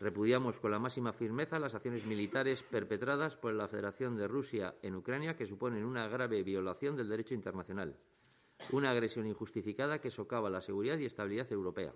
[0.00, 4.94] Repudiamos con la máxima firmeza las acciones militares perpetradas por la Federación de Rusia en
[4.94, 7.98] Ucrania que suponen una grave violación del derecho internacional,
[8.72, 11.92] una agresión injustificada que socava la seguridad y estabilidad europea.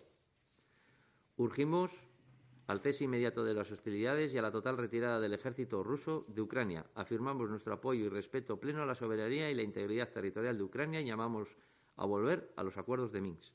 [1.37, 2.08] Urgimos
[2.69, 6.43] al cese inmediato de las hostilidades y a la total retirada del ejército ruso de
[6.43, 6.85] Ucrania.
[6.95, 11.01] Afirmamos nuestro apoyo y respeto pleno a la soberanía y la integridad territorial de Ucrania
[11.01, 11.57] y llamamos
[11.97, 13.55] a volver a los acuerdos de Minsk.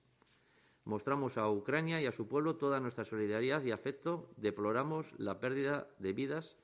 [0.85, 5.87] Mostramos a Ucrania y a su pueblo toda nuestra solidaridad y afecto, deploramos la pérdida
[5.99, 6.57] de vidas,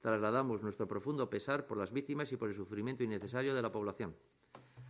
[0.00, 4.16] trasladamos nuestro profundo pesar por las víctimas y por el sufrimiento innecesario de la población.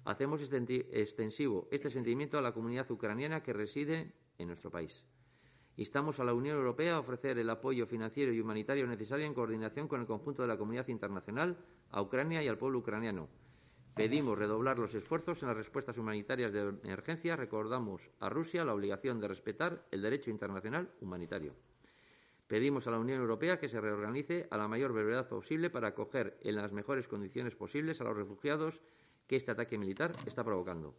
[0.07, 5.05] Hacemos extensivo este sentimiento a la comunidad ucraniana que reside en nuestro país.
[5.79, 9.89] Instamos a la Unión Europea a ofrecer el apoyo financiero y humanitario necesario en coordinación
[9.89, 11.57] con el conjunto de la comunidad internacional
[11.91, 13.29] a Ucrania y al pueblo ucraniano
[13.95, 17.35] Pedimos redoblar los esfuerzos en las respuestas humanitarias de emergencia.
[17.35, 21.57] Recordamos a Rusia la obligación de respetar el derecho internacional humanitario.
[22.47, 26.39] Pedimos a la Unión Europea que se reorganice a la mayor brevedad posible para acoger
[26.43, 28.81] en las mejores condiciones posibles a los refugiados
[29.27, 30.95] que este ataque militar está provocando.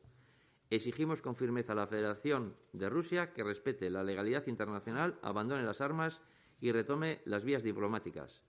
[0.69, 5.81] Exigimos con firmeza a la Federación de Rusia que respete la legalidad internacional, abandone las
[5.81, 6.21] armas
[6.61, 8.43] y retome las vías diplomáticas.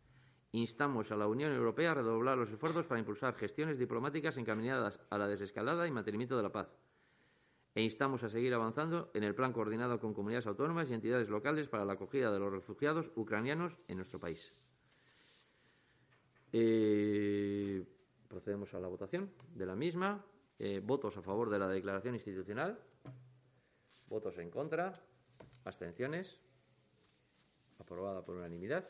[0.53, 5.17] Instamos a la Unión Europea a redoblar los esfuerzos para impulsar gestiones diplomáticas encaminadas a
[5.17, 6.69] la desescalada y mantenimiento de la paz.
[7.75, 11.69] E instamos a seguir avanzando en el plan coordinado con comunidades autónomas y entidades locales
[11.69, 14.53] para la acogida de los refugiados ucranianos en nuestro país.
[16.53, 17.87] Eh,
[18.29, 20.25] procedemos a la votación de la misma.
[20.63, 22.79] Eh, votos a favor de la declaración institucional.
[24.09, 25.01] Votos en contra.
[25.65, 26.39] Abstenciones.
[27.79, 28.87] Aprobada por unanimidad.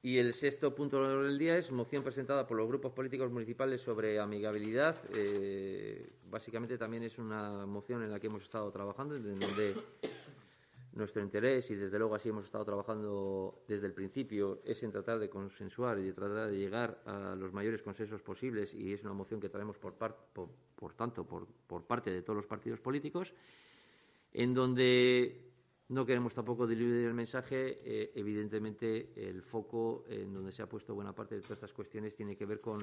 [0.00, 4.20] Y el sexto punto del día es moción presentada por los grupos políticos municipales sobre
[4.20, 4.96] amigabilidad.
[5.12, 9.74] Eh, básicamente también es una moción en la que hemos estado trabajando, en donde
[10.94, 15.18] nuestro interés, y desde luego así hemos estado trabajando desde el principio, es en tratar
[15.18, 19.14] de consensuar y de tratar de llegar a los mayores consensos posibles, y es una
[19.14, 23.32] moción que traemos por, por tanto por, parte de todos los partidos políticos,
[24.32, 25.52] en donde
[25.88, 27.78] no queremos tampoco diluir el mensaje.
[27.84, 32.14] Eh, evidentemente, el foco en donde se ha puesto buena parte de todas estas cuestiones
[32.14, 32.78] tiene que ver con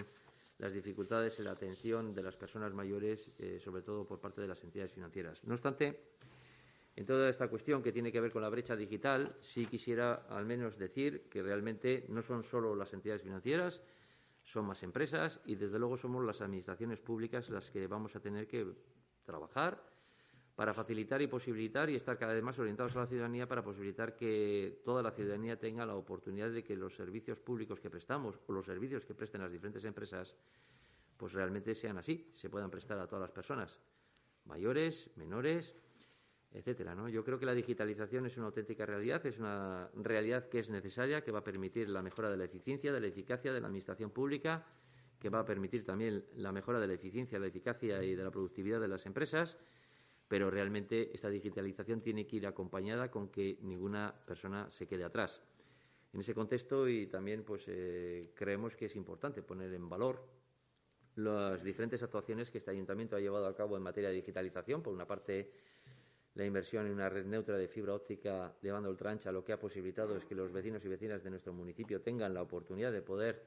[0.60, 4.48] las dificultades en la atención de las personas mayores, eh, sobre todo por parte de
[4.48, 5.44] las entidades financieras.
[5.46, 6.02] No obstante,
[7.00, 10.46] en toda esta cuestión que tiene que ver con la brecha digital, sí quisiera al
[10.46, 13.82] menos decir que realmente no son solo las entidades financieras,
[14.44, 18.48] son más empresas y, desde luego, somos las administraciones públicas las que vamos a tener
[18.48, 18.68] que
[19.24, 19.82] trabajar
[20.58, 24.18] para facilitar y posibilitar y estar cada vez más orientados a la ciudadanía para posibilitar
[24.18, 28.52] que toda la ciudadanía tenga la oportunidad de que los servicios públicos que prestamos o
[28.52, 30.36] los servicios que presten las diferentes empresas
[31.16, 33.80] pues realmente sean así, se puedan prestar a todas las personas,
[34.44, 35.74] mayores, menores,
[36.52, 36.96] etcétera.
[36.96, 37.10] ¿no?
[37.10, 41.24] Yo creo que la digitalización es una auténtica realidad, es una realidad que es necesaria,
[41.24, 44.12] que va a permitir la mejora de la eficiencia, de la eficacia de la administración
[44.12, 44.66] pública,
[45.20, 48.24] que va a permitir también la mejora de la eficiencia, de la eficacia y de
[48.24, 49.58] la productividad de las empresas
[50.30, 55.42] pero realmente esta digitalización tiene que ir acompañada con que ninguna persona se quede atrás.
[56.14, 60.24] En ese contexto y también pues eh, creemos que es importante poner en valor
[61.16, 64.84] las diferentes actuaciones que este ayuntamiento ha llevado a cabo en materia de digitalización.
[64.84, 65.52] Por una parte,
[66.40, 69.60] la inversión en una red neutra de fibra óptica de banda ultrancha lo que ha
[69.60, 73.44] posibilitado es que los vecinos y vecinas de nuestro municipio tengan la oportunidad de poder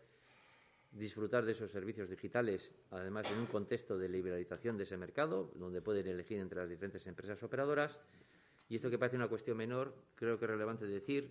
[0.90, 5.80] disfrutar de esos servicios digitales, además en un contexto de liberalización de ese mercado, donde
[5.80, 7.98] pueden elegir entre las diferentes empresas operadoras.
[8.68, 11.30] Y esto que parece una cuestión menor, creo que es relevante decir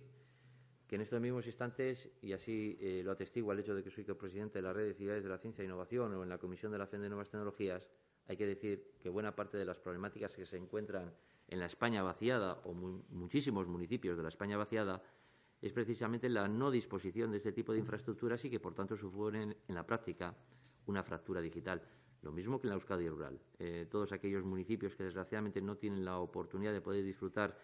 [0.88, 4.04] que en estos mismos instantes, y así eh, lo atestigua el hecho de que soy
[4.04, 6.72] copresidente de la Red de Ciudades de la Ciencia e Innovación o en la Comisión
[6.72, 7.88] de la FEN de Nuevas Tecnologías,
[8.26, 11.12] hay que decir que buena parte de las problemáticas que se encuentran
[11.52, 15.02] en la España vaciada o muchísimos municipios de la España vaciada
[15.60, 19.54] es precisamente la no disposición de este tipo de infraestructuras y que, por tanto, suponen
[19.68, 20.34] en la práctica
[20.86, 21.82] una fractura digital.
[22.22, 23.38] Lo mismo que en la Euskadi rural.
[23.58, 27.58] Eh, todos aquellos municipios que, desgraciadamente, no tienen la oportunidad de poder disfrutar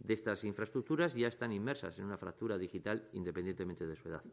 [0.00, 4.24] de estas infraestructuras ya están inmersas en una fractura digital independientemente de su edad.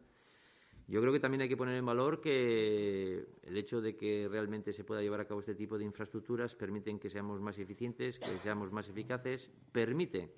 [0.89, 4.73] Yo creo que también hay que poner en valor que el hecho de que realmente
[4.73, 8.39] se pueda llevar a cabo este tipo de infraestructuras permiten que seamos más eficientes, que
[8.39, 10.31] seamos más eficaces, permite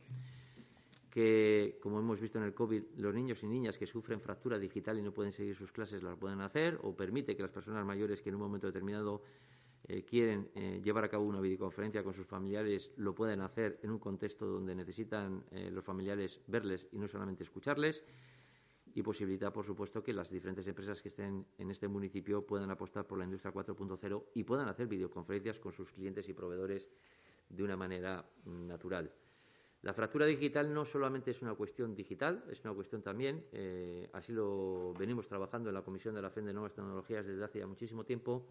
[1.10, 5.00] que, como hemos visto en el COVID, los niños y niñas que sufren fractura digital
[5.00, 8.22] y no pueden seguir sus clases las pueden hacer, o permite que las personas mayores
[8.22, 9.24] que en un momento determinado
[9.88, 13.92] eh, quieren eh, llevar a cabo una videoconferencia con sus familiares lo pueden hacer en
[13.92, 18.04] un contexto donde necesitan eh, los familiares verles y no solamente escucharles
[18.94, 23.06] y posibilita, por supuesto, que las diferentes empresas que estén en este municipio puedan apostar
[23.06, 26.90] por la industria 4.0 y puedan hacer videoconferencias con sus clientes y proveedores
[27.50, 29.12] de una manera mm, natural.
[29.84, 34.32] La fractura digital no solamente es una cuestión digital, es una cuestión también, eh, así
[34.32, 37.68] lo venimos trabajando en la Comisión de la FED de Nuevas Tecnologías desde hace ya
[37.68, 38.46] muchísimo tiempo.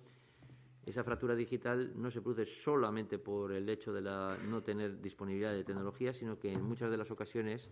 [0.85, 5.53] Esa fractura digital no se produce solamente por el hecho de la no tener disponibilidad
[5.53, 7.69] de tecnología, sino que en muchas de las ocasiones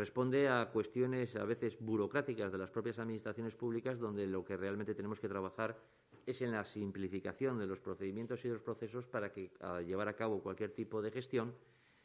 [0.00, 4.94] responde a cuestiones a veces burocráticas de las propias administraciones públicas, donde lo que realmente
[4.94, 5.76] tenemos que trabajar
[6.24, 9.52] es en la simplificación de los procedimientos y de los procesos para que
[9.86, 11.54] llevar a cabo cualquier tipo de gestión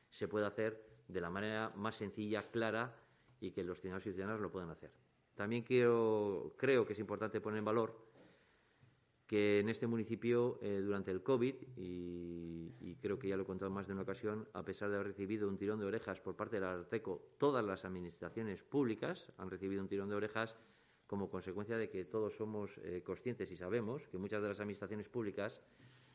[0.09, 2.93] se pueda hacer de la manera más sencilla, clara
[3.39, 4.91] y que los ciudadanos y ciudadanas lo puedan hacer.
[5.33, 7.97] También creo que es importante poner en valor
[9.27, 13.69] que en este municipio, eh, durante el COVID, y, creo que ya lo he contado
[13.69, 16.55] más de una ocasión, a pesar de haber recibido un tirón de orejas por parte
[16.55, 20.55] del Arteco, todas las administraciones públicas han recibido un tirón de orejas
[21.05, 25.07] como consecuencia de que todos somos eh, conscientes y sabemos que muchas de las administraciones
[25.07, 25.61] públicas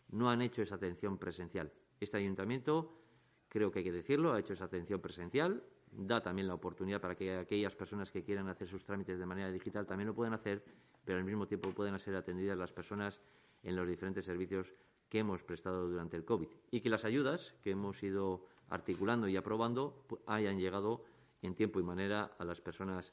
[0.08, 1.72] no han hecho esa atención presencial.
[2.00, 3.00] Este ayuntamiento
[3.48, 7.14] creo que hay que decirlo, ha hecho esa atención presencial, da también la oportunidad para
[7.14, 10.64] que aquellas personas que quieran hacer sus trámites de manera digital también lo puedan hacer,
[11.05, 13.20] pero al mismo tiempo puedan ser atendidas las personas
[13.62, 14.72] en los diferentes servicios
[15.09, 19.36] que hemos prestado durante el COVID y que las ayudas que hemos ido articulando y
[19.36, 21.05] aprobando hayan llegado
[21.42, 23.12] en tiempo y manera a las personas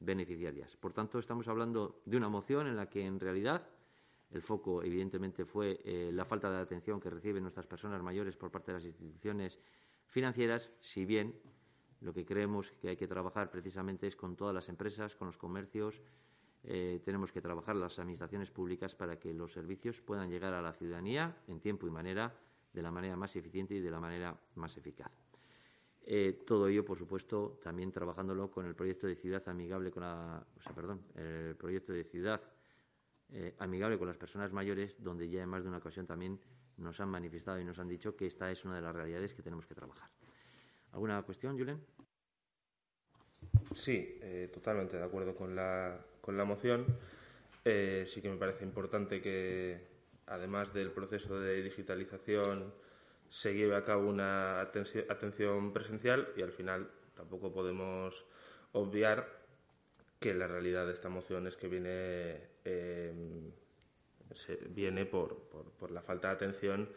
[0.00, 0.76] beneficiarias.
[0.76, 3.66] Por tanto, estamos hablando de una moción en la que, en realidad,
[4.30, 8.50] el foco, evidentemente, fue eh, la falta de atención que reciben nuestras personas mayores por
[8.50, 9.58] parte de las instituciones
[10.06, 11.34] financieras, si bien
[12.00, 15.38] lo que creemos que hay que trabajar precisamente es con todas las empresas, con los
[15.38, 16.02] comercios.
[16.68, 20.72] Eh, tenemos que trabajar las administraciones públicas para que los servicios puedan llegar a la
[20.72, 22.34] ciudadanía en tiempo y manera,
[22.72, 25.12] de la manera más eficiente y de la manera más eficaz.
[26.04, 30.44] Eh, todo ello, por supuesto, también trabajándolo con el proyecto de ciudad amigable con la,
[30.56, 32.40] o sea, perdón, el proyecto de ciudad
[33.32, 36.40] eh, amigable con las personas mayores, donde ya en más de una ocasión también
[36.78, 39.42] nos han manifestado y nos han dicho que esta es una de las realidades que
[39.42, 40.10] tenemos que trabajar.
[40.92, 41.80] ¿Alguna cuestión, Julen?
[43.72, 44.20] Sí,
[44.52, 46.84] totalmente de acuerdo con la, con la moción.
[47.64, 49.80] Eh, sí que me parece importante que,
[50.26, 52.74] además del proceso de digitalización,
[53.30, 58.24] se lleve a cabo una atención presencial y al final tampoco podemos
[58.72, 59.46] obviar
[60.20, 63.52] que la realidad de esta moción es que viene, em,
[64.70, 65.36] viene por,
[65.78, 66.88] por, la falta de atención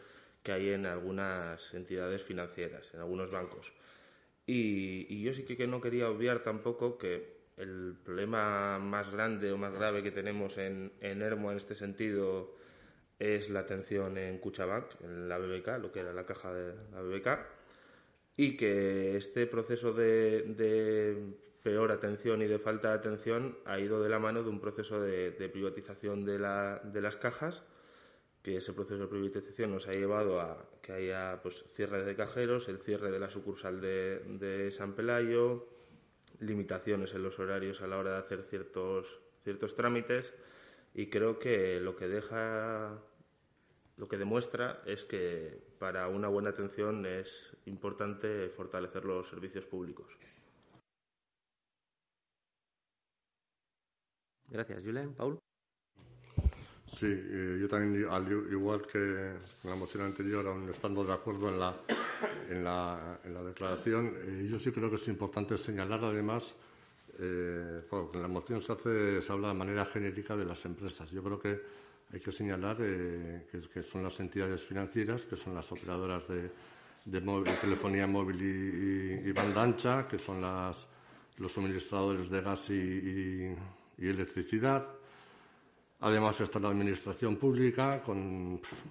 [0.42, 3.72] que hay en algunas entidades financieras, en algunos bancos.
[4.46, 9.72] Y, yo sí que no quería obviar tampoco que el problema más grande o más
[9.74, 12.56] grave que tenemos en, en ERMO en este sentido
[13.18, 17.02] es la atención en Cuchabank, en la BBK, lo que era la caja de la
[17.02, 17.28] BBK,
[18.36, 24.08] y que este proceso de peor atención y de falta de atención ha ido de
[24.08, 27.62] la mano de un proceso de, privatización de, las cajas,
[28.42, 32.68] que ese proceso de privatización nos ha llevado a que haya pues, cierre de cajeros,
[32.68, 35.66] el cierre de la sucursal de, San Pelayo,
[36.40, 40.34] limitaciones en los horarios a la hora de hacer ciertos, ciertos trámites
[40.94, 43.00] y creo que lo que deja
[43.96, 50.10] lo que demuestra es que para una buena atención es importante fortalecer los servicios públicos.
[54.48, 55.14] Gracias, Julen.
[55.14, 55.38] Paul.
[56.92, 61.48] Sí, eh, yo también, al igual que en la moción anterior, aún estando de acuerdo
[61.48, 61.76] en la,
[62.48, 66.54] en la, en la declaración, eh, yo sí creo que es importante señalar, además,
[67.18, 67.82] eh,
[68.14, 71.10] en la moción se, hace, se habla de manera genérica de las empresas.
[71.10, 71.60] Yo creo que
[72.12, 76.50] hay que señalar que, que, son las entidades financieras, que son las operadoras de,
[77.04, 77.20] de,
[77.60, 80.88] telefonía móvil y, y, banda ancha, que son las,
[81.38, 83.54] los suministradores de gas y
[84.00, 84.86] y electricidad.
[86.00, 88.02] Además está la Administración Pública,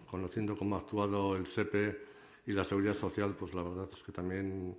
[0.10, 2.06] conociendo cómo ha actuado el SEPE
[2.46, 4.78] y la Seguridad Social, pues la verdad es que también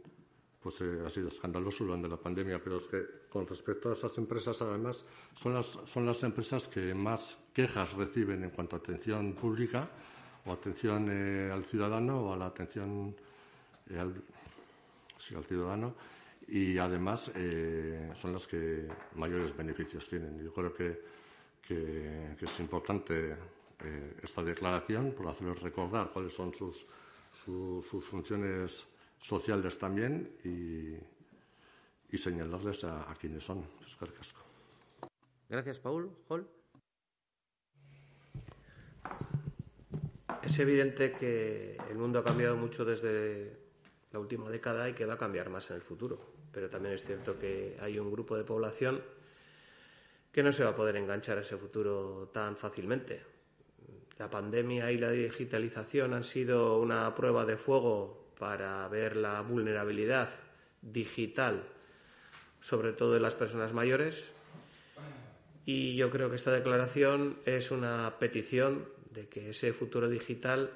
[0.62, 4.16] pues, eh, ha sido escandaloso durante la pandemia, pero es que con respecto a esas
[4.18, 5.04] empresas, además,
[5.34, 9.88] son las, son las empresas que más quejas reciben en cuanto a atención pública
[10.46, 13.14] o atención eh, al ciudadano o a la atención
[13.90, 14.14] eh, al,
[15.36, 15.94] al ciudadano
[16.50, 20.42] y además eh, son las que mayores beneficios tienen.
[20.42, 21.00] Yo creo que,
[21.62, 23.36] que, es importante
[23.84, 26.86] eh, esta declaración por hacerles recordar cuáles son sus,
[27.44, 28.86] sus funciones
[29.18, 30.96] sociales también y,
[32.14, 33.64] y señalarles a, a quiénes son.
[35.48, 36.10] Gracias, Paul.
[36.28, 36.46] Hall.
[40.42, 43.58] Es evidente que el mundo ha cambiado mucho desde
[44.12, 47.04] la última década y que va a cambiar más en el futuro pero también es
[47.04, 49.02] cierto que hay un grupo de población
[50.32, 53.22] que no se va a poder enganchar a ese futuro tan fácilmente.
[54.18, 60.30] La pandemia y la digitalización han sido una prueba de fuego para ver la vulnerabilidad
[60.82, 61.62] digital,
[62.60, 64.24] sobre todo de las personas mayores.
[65.66, 70.70] Y yo creo que esta declaración es una petición de que ese futuro digital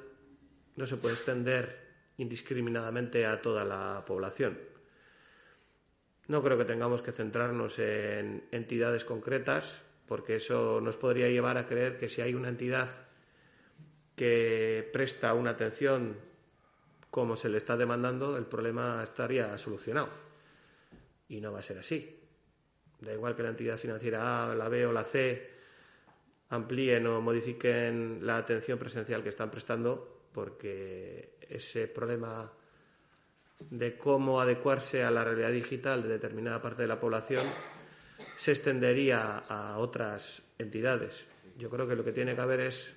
[0.76, 1.84] no se puede extender
[2.18, 4.73] indiscriminadamente a toda la población.
[6.28, 11.66] No creo que tengamos que centrarnos en entidades concretas, porque eso nos podría llevar a
[11.66, 12.88] creer que si hay una entidad
[14.16, 16.16] que presta una atención
[17.10, 20.08] como se le está demandando, el problema estaría solucionado.
[21.28, 22.20] Y no va a ser así.
[23.00, 25.50] Da igual que la entidad financiera A, la B o la C
[26.50, 32.50] amplíen o modifiquen la atención presencial que están prestando, porque ese problema
[33.58, 37.44] de cómo adecuarse a la realidad digital de determinada parte de la población
[38.36, 41.26] se extendería a otras entidades.
[41.56, 42.94] Yo creo que lo que tiene que haber es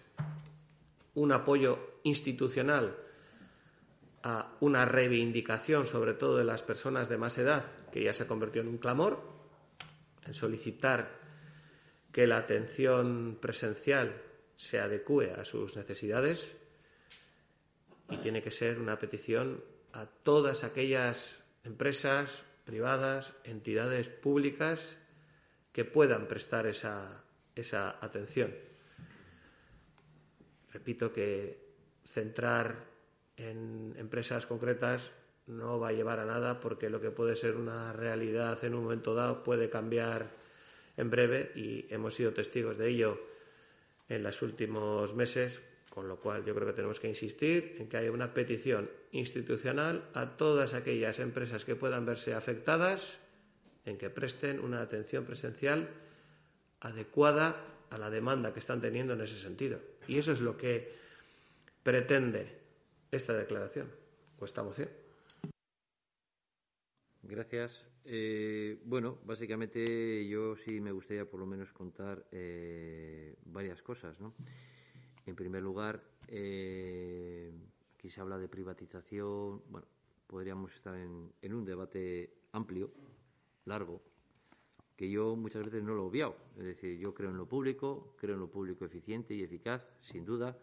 [1.15, 2.95] un apoyo institucional
[4.23, 8.27] a una reivindicación, sobre todo de las personas de más edad, que ya se ha
[8.27, 9.21] convertido en un clamor,
[10.25, 11.09] en solicitar
[12.11, 14.21] que la atención presencial
[14.55, 16.55] se adecue a sus necesidades
[18.09, 19.63] y tiene que ser una petición
[19.97, 24.95] a todas aquellas empresas privadas, entidades públicas
[25.71, 27.23] que puedan prestar esa,
[27.55, 28.53] esa atención.
[30.71, 31.57] Repito que
[32.05, 32.85] centrar
[33.37, 35.09] en empresas concretas
[35.47, 38.83] no va a llevar a nada porque lo que puede ser una realidad en un
[38.83, 40.29] momento dado puede cambiar
[40.95, 43.19] en breve y hemos sido testigos de ello
[44.09, 45.59] en los últimos meses
[45.97, 50.07] con lo cual yo creo que tenemos que insistir en que haya una petición institucional
[50.13, 53.17] a todas aquellas empresas que puedan verse afectadas
[53.83, 55.89] en que presten una atención presencial
[56.81, 59.79] adecuada a la demanda que están teniendo en ese sentido.
[60.07, 60.93] Y eso es lo que
[61.81, 62.45] pretende
[63.09, 63.89] esta declaración
[64.37, 64.89] o esta moción.
[67.23, 67.87] Gracias.
[68.05, 74.35] Eh, bueno, básicamente yo sí me gustaría por lo menos contar eh, varias cosas, ¿no?
[75.27, 77.51] En primer lugar, eh,
[77.95, 79.61] aquí se habla de privatización.
[79.69, 79.85] Bueno,
[80.25, 82.89] podríamos estar en, un debate amplio,
[83.65, 84.01] largo,
[84.95, 86.37] que yo muchas veces no lo he obviado.
[86.55, 90.23] Es decir, yo creo en lo público, creo en lo público eficiente y eficaz, sin
[90.23, 90.57] duda,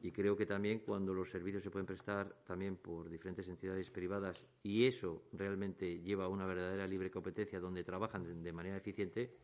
[0.00, 4.40] y creo que también cuando los servicios se pueden prestar también por diferentes entidades privadas
[4.62, 9.34] y eso realmente lleva a una verdadera libre competencia donde trabajan de manera eficiente,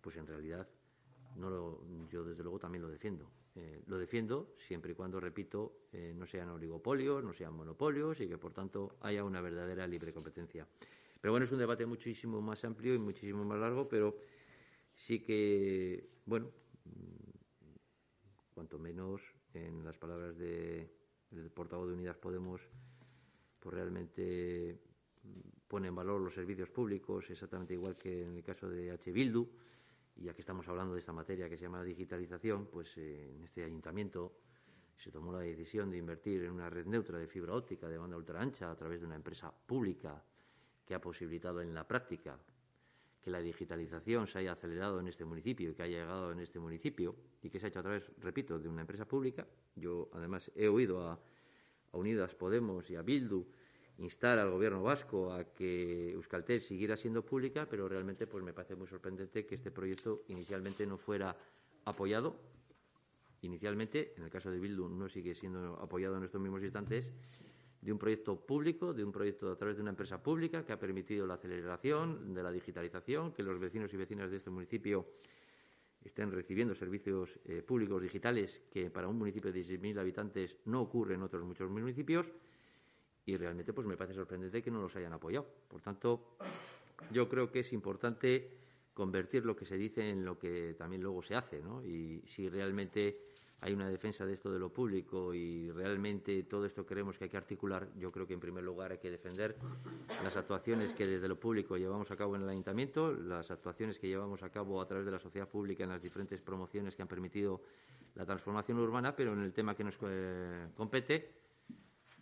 [0.00, 0.66] pues en realidad
[1.36, 3.30] no lo, yo desde luego también lo defiendo.
[3.54, 8.28] Eh, lo defiendo siempre y cuando, repito, eh, no sean oligopolios, no sean monopolios y
[8.28, 10.66] que, por tanto, haya una verdadera libre competencia.
[11.20, 14.16] Pero bueno, es un debate muchísimo más amplio y muchísimo más largo, pero
[14.94, 16.50] sí que, bueno,
[16.84, 20.90] mm, cuanto menos en las palabras de,
[21.30, 22.66] del portavoz de Unidas Podemos,
[23.60, 24.80] pues realmente
[25.24, 29.12] mm, pone en valor los servicios públicos, exactamente igual que en el caso de H.
[29.12, 29.46] Bildu
[30.16, 33.42] y ya que estamos hablando de esta materia que se llama digitalización, pues eh, en
[33.42, 34.32] este ayuntamiento
[34.96, 38.16] se tomó la decisión de invertir en una red neutra de fibra óptica de banda
[38.16, 40.22] ultra ancha a través de una empresa pública
[40.84, 42.38] que ha posibilitado en la práctica
[43.22, 46.58] que la digitalización se haya acelerado en este municipio y que haya llegado en este
[46.58, 49.46] municipio y que se ha hecho a través, repito, de una empresa pública.
[49.76, 53.46] Yo, además, he oído a, a Unidas Podemos y a Bildu
[53.98, 58.74] instar al gobierno vasco a que Euskaltel siguiera siendo pública, pero realmente pues me parece
[58.74, 61.36] muy sorprendente que este proyecto inicialmente no fuera
[61.84, 62.36] apoyado.
[63.42, 67.10] Inicialmente, en el caso de Bildu, no sigue siendo apoyado en estos mismos instantes,
[67.80, 70.78] de un proyecto público, de un proyecto a través de una empresa pública que ha
[70.78, 75.06] permitido la aceleración de la digitalización, que los vecinos y vecinas de este municipio
[76.04, 81.14] estén recibiendo servicios eh, públicos digitales que para un municipio de 16.000 habitantes no ocurre
[81.14, 82.32] en otros muchos municipios
[83.24, 85.46] y realmente pues me parece sorprendente que no los hayan apoyado.
[85.68, 86.36] Por tanto,
[87.10, 88.50] yo creo que es importante
[88.94, 91.82] convertir lo que se dice en lo que también luego se hace, ¿no?
[91.84, 96.84] Y si realmente hay una defensa de esto de lo público y realmente todo esto
[96.84, 99.56] creemos que hay que articular, yo creo que en primer lugar hay que defender
[100.24, 104.08] las actuaciones que desde lo público llevamos a cabo en el ayuntamiento, las actuaciones que
[104.08, 107.08] llevamos a cabo a través de la sociedad pública en las diferentes promociones que han
[107.08, 107.62] permitido
[108.16, 111.41] la transformación urbana, pero en el tema que nos eh, compete,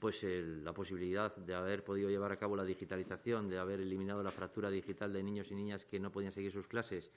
[0.01, 4.31] pues la posibilidad de haber podido llevar a cabo la digitalización, de haber eliminado la
[4.31, 7.13] fractura digital de niños y niñas que no podían seguir sus clases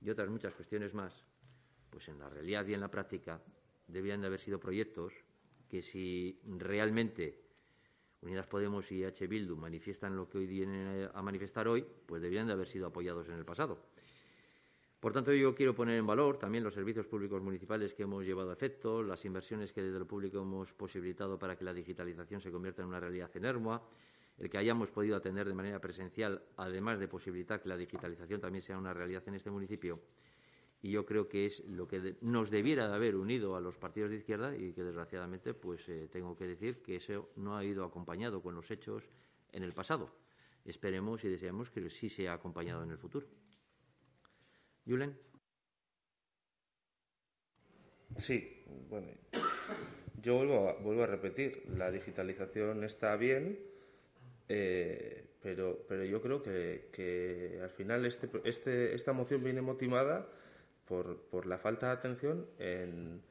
[0.00, 1.24] y otras muchas cuestiones más,
[1.90, 3.42] pues en la realidad y en la práctica
[3.88, 5.12] debían de haber sido proyectos
[5.68, 7.42] que si realmente
[8.22, 9.26] Unidas Podemos y H.
[9.26, 13.28] Bildu manifiestan lo que hoy vienen a manifestar hoy, pues debían de haber sido apoyados
[13.28, 13.78] en el pasado.
[15.00, 18.50] Por tanto, yo quiero poner en valor también los servicios públicos municipales que hemos llevado
[18.50, 22.52] a efecto, las inversiones que desde lo público hemos posibilitado para que la digitalización se
[22.52, 23.82] convierta en una realidad en Ermua,
[24.36, 28.62] el que hayamos podido atender de manera presencial, además de posibilitar que la digitalización también
[28.62, 30.00] sea una realidad en este municipio.
[30.82, 34.10] Y yo creo que es lo que nos debiera de haber unido a los partidos
[34.10, 37.86] de izquierda y que, desgraciadamente, pues eh, tengo que decir que eso no ha ido
[37.86, 39.04] acompañado con los hechos
[39.52, 40.10] en el pasado.
[40.66, 43.26] Esperemos y deseamos que sí sea acompañado en el futuro.
[44.86, 45.16] Julen.
[48.16, 49.08] Sí, bueno,
[50.20, 53.58] yo vuelvo a, vuelvo a repetir, la digitalización está bien,
[54.48, 60.28] eh, pero, pero yo creo que, que al final este, este, esta moción viene motivada
[60.86, 63.22] por, por la falta de atención en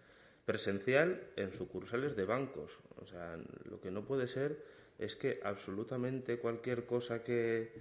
[0.46, 2.80] presencial en sucursales de bancos.
[2.96, 3.38] O sea,
[3.70, 4.64] lo que no puede ser
[4.98, 7.72] es que absolutamente cualquier cosa que,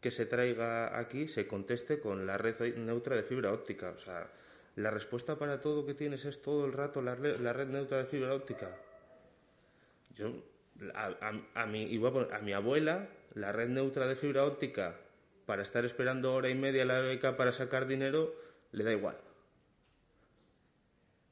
[0.00, 3.90] que se traiga aquí se conteste con la red neutra de fibra óptica.
[3.90, 4.30] O sea,
[4.76, 7.98] la respuesta para todo que tienes es todo el rato la red, la red neutra
[7.98, 8.70] de fibra óptica.
[10.14, 10.32] Yo,
[10.94, 14.96] a, a, mi, a mi abuela, la red neutra de fibra óptica
[15.46, 18.34] para estar esperando hora y media la beca para sacar dinero,
[18.72, 19.16] le da igual.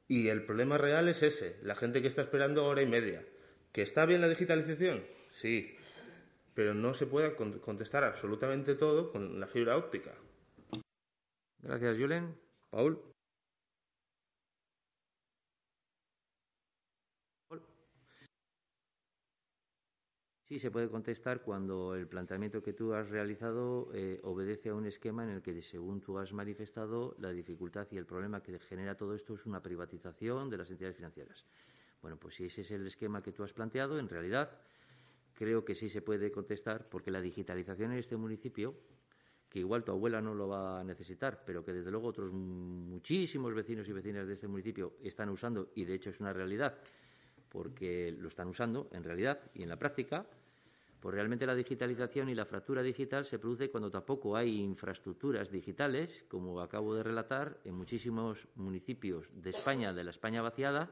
[0.07, 3.23] Y el problema real es ese, la gente que está esperando hora y media.
[3.71, 5.05] ¿Que está bien la digitalización?
[5.31, 5.76] Sí,
[6.57, 10.15] pero no se puede contestar absolutamente todo con la fibra óptica.
[11.59, 12.35] Gracias, Julen.
[12.71, 12.99] Paul.
[20.47, 24.87] Sí, se puede contestar cuando el planteamiento que tú has realizado eh, obedece a un
[24.87, 28.97] esquema en el que, según tú has manifestado, la dificultad y el problema que genera
[28.97, 31.45] todo esto es una privatización de las entidades financieras.
[32.01, 34.57] Bueno, pues si ese es el esquema que tú has planteado, en realidad
[35.37, 38.73] creo que sí se puede contestar porque la digitalización en este municipio,
[39.47, 43.53] que igual tu abuela no lo va a necesitar, pero que desde luego otros muchísimos
[43.53, 46.75] vecinos y vecinas de este municipio están usando, y de hecho es una realidad,
[47.49, 50.25] porque lo están usando en realidad y en la práctica,
[50.99, 56.25] pues realmente la digitalización y la fractura digital se produce cuando tampoco hay infraestructuras digitales,
[56.27, 60.89] como acabo de relatar, en muchísimos municipios de España, de la España vaciada,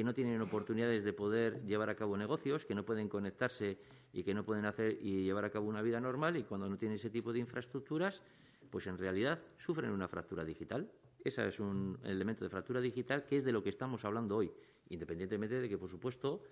[0.00, 3.76] que no tienen oportunidades de poder llevar a cabo negocios, que no pueden conectarse
[4.14, 6.78] y que no pueden hacer y llevar a cabo una vida normal y cuando no
[6.78, 8.22] tienen ese tipo de infraestructuras,
[8.70, 10.90] pues en realidad sufren una fractura digital.
[11.22, 14.50] Ese es un elemento de fractura digital que es de lo que estamos hablando hoy,
[14.88, 16.44] independientemente de que, por supuesto,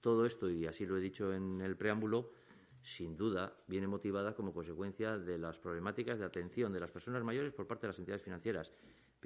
[0.00, 2.32] todo esto, y así lo he dicho en el preámbulo,
[2.80, 7.52] sin duda viene motivada como consecuencia de las problemáticas de atención de las personas mayores
[7.52, 8.72] por parte de las entidades financieras.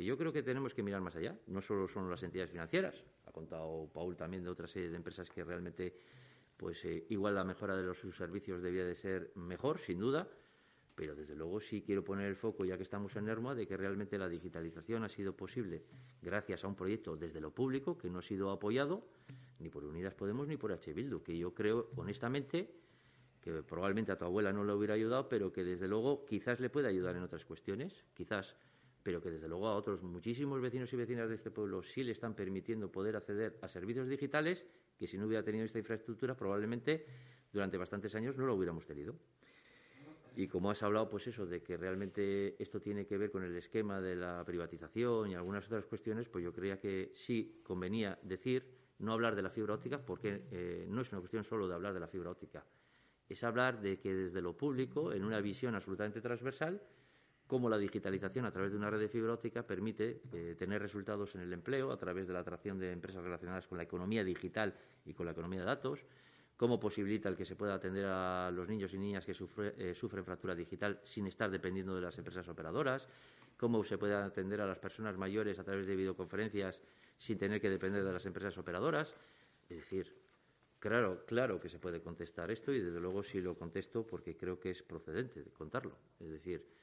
[0.05, 1.39] Yo creo que tenemos que mirar más allá.
[1.47, 5.31] No solo son las entidades financieras, ha contado Paul también de otra serie de empresas
[5.31, 5.95] que realmente,
[6.57, 10.29] pues eh, igual la mejora de los, sus servicios debía de ser mejor, sin duda,
[10.95, 13.77] pero desde luego sí quiero poner el foco, ya que estamos en NERMA, de que
[13.77, 15.83] realmente la digitalización ha sido posible
[16.21, 19.07] gracias a un proyecto desde lo público que no ha sido apoyado
[19.61, 20.93] ni por Unidas Podemos ni por H.
[20.93, 22.75] Bildu, que yo creo honestamente
[23.41, 26.69] que probablemente a tu abuela no le hubiera ayudado, pero que desde luego quizás le
[26.69, 28.55] puede ayudar en otras cuestiones, quizás
[29.03, 32.13] pero que desde luego a otros muchísimos vecinos y vecinas de este pueblo sí le
[32.13, 34.67] están permitiendo poder acceder a servicios digitales
[34.99, 37.07] que si no hubiera tenido esta infraestructura probablemente
[37.53, 39.17] durante bastantes años no lo hubiéramos tenido.
[40.37, 43.57] Y como has hablado, pues eso, de que realmente esto tiene que ver con el
[43.57, 48.65] esquema de la privatización y algunas otras cuestiones, pues yo creía que sí convenía decir,
[49.01, 51.95] no hablar de la fibra óptica, porque eh, no es una cuestión solo de hablar
[51.95, 52.65] de la fibra óptica,
[53.29, 56.81] es hablar de que desde lo público, en una visión absolutamente transversal,
[57.51, 61.35] cómo la digitalización a través de una red de fibra óptica permite eh, tener resultados
[61.35, 64.73] en el empleo a través de la atracción de empresas relacionadas con la economía digital
[65.05, 65.99] y con la economía de datos,
[66.57, 70.25] cómo posibilita el que se pueda atender a los niños y niñas que eh, sufren
[70.25, 73.09] fractura digital sin estar dependiendo de las empresas operadoras,
[73.57, 76.81] cómo se puede atender a las personas mayores a través de videoconferencias
[77.17, 79.13] sin tener que depender de las empresas operadoras.
[79.69, 80.15] Es decir,
[80.79, 84.61] claro, claro que se puede contestar esto y desde luego sí lo contesto porque creo
[84.61, 85.97] que es procedente de contarlo.
[86.21, 86.80] Es decir,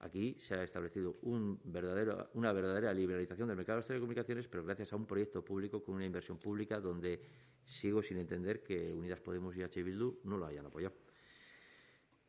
[0.00, 1.58] Aquí se ha establecido una
[2.52, 6.06] verdadera liberalización del mercado de las telecomunicaciones, pero gracias a un proyecto público con una
[6.06, 7.20] inversión pública donde
[7.66, 9.82] sigo sin entender que Unidas Podemos y H.
[9.82, 10.94] Bildu no lo hayan apoyado.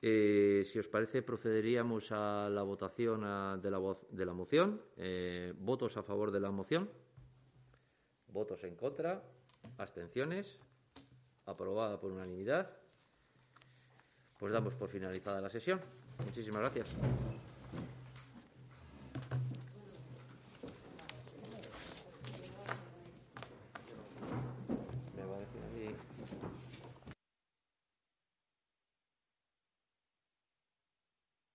[0.01, 3.22] Eh, si os parece, procederíamos a la votación
[3.61, 4.82] de, la de, la moción.
[4.97, 6.89] Eh, ¿Votos a favor de la moción?
[8.28, 9.24] ¿Votos en contra?
[9.78, 10.59] ¿Abstenciones?
[11.45, 12.69] Aprobada por unanimidad.
[14.39, 15.80] Pues damos por finalizada la sesión.
[16.26, 16.95] Muchísimas gracias.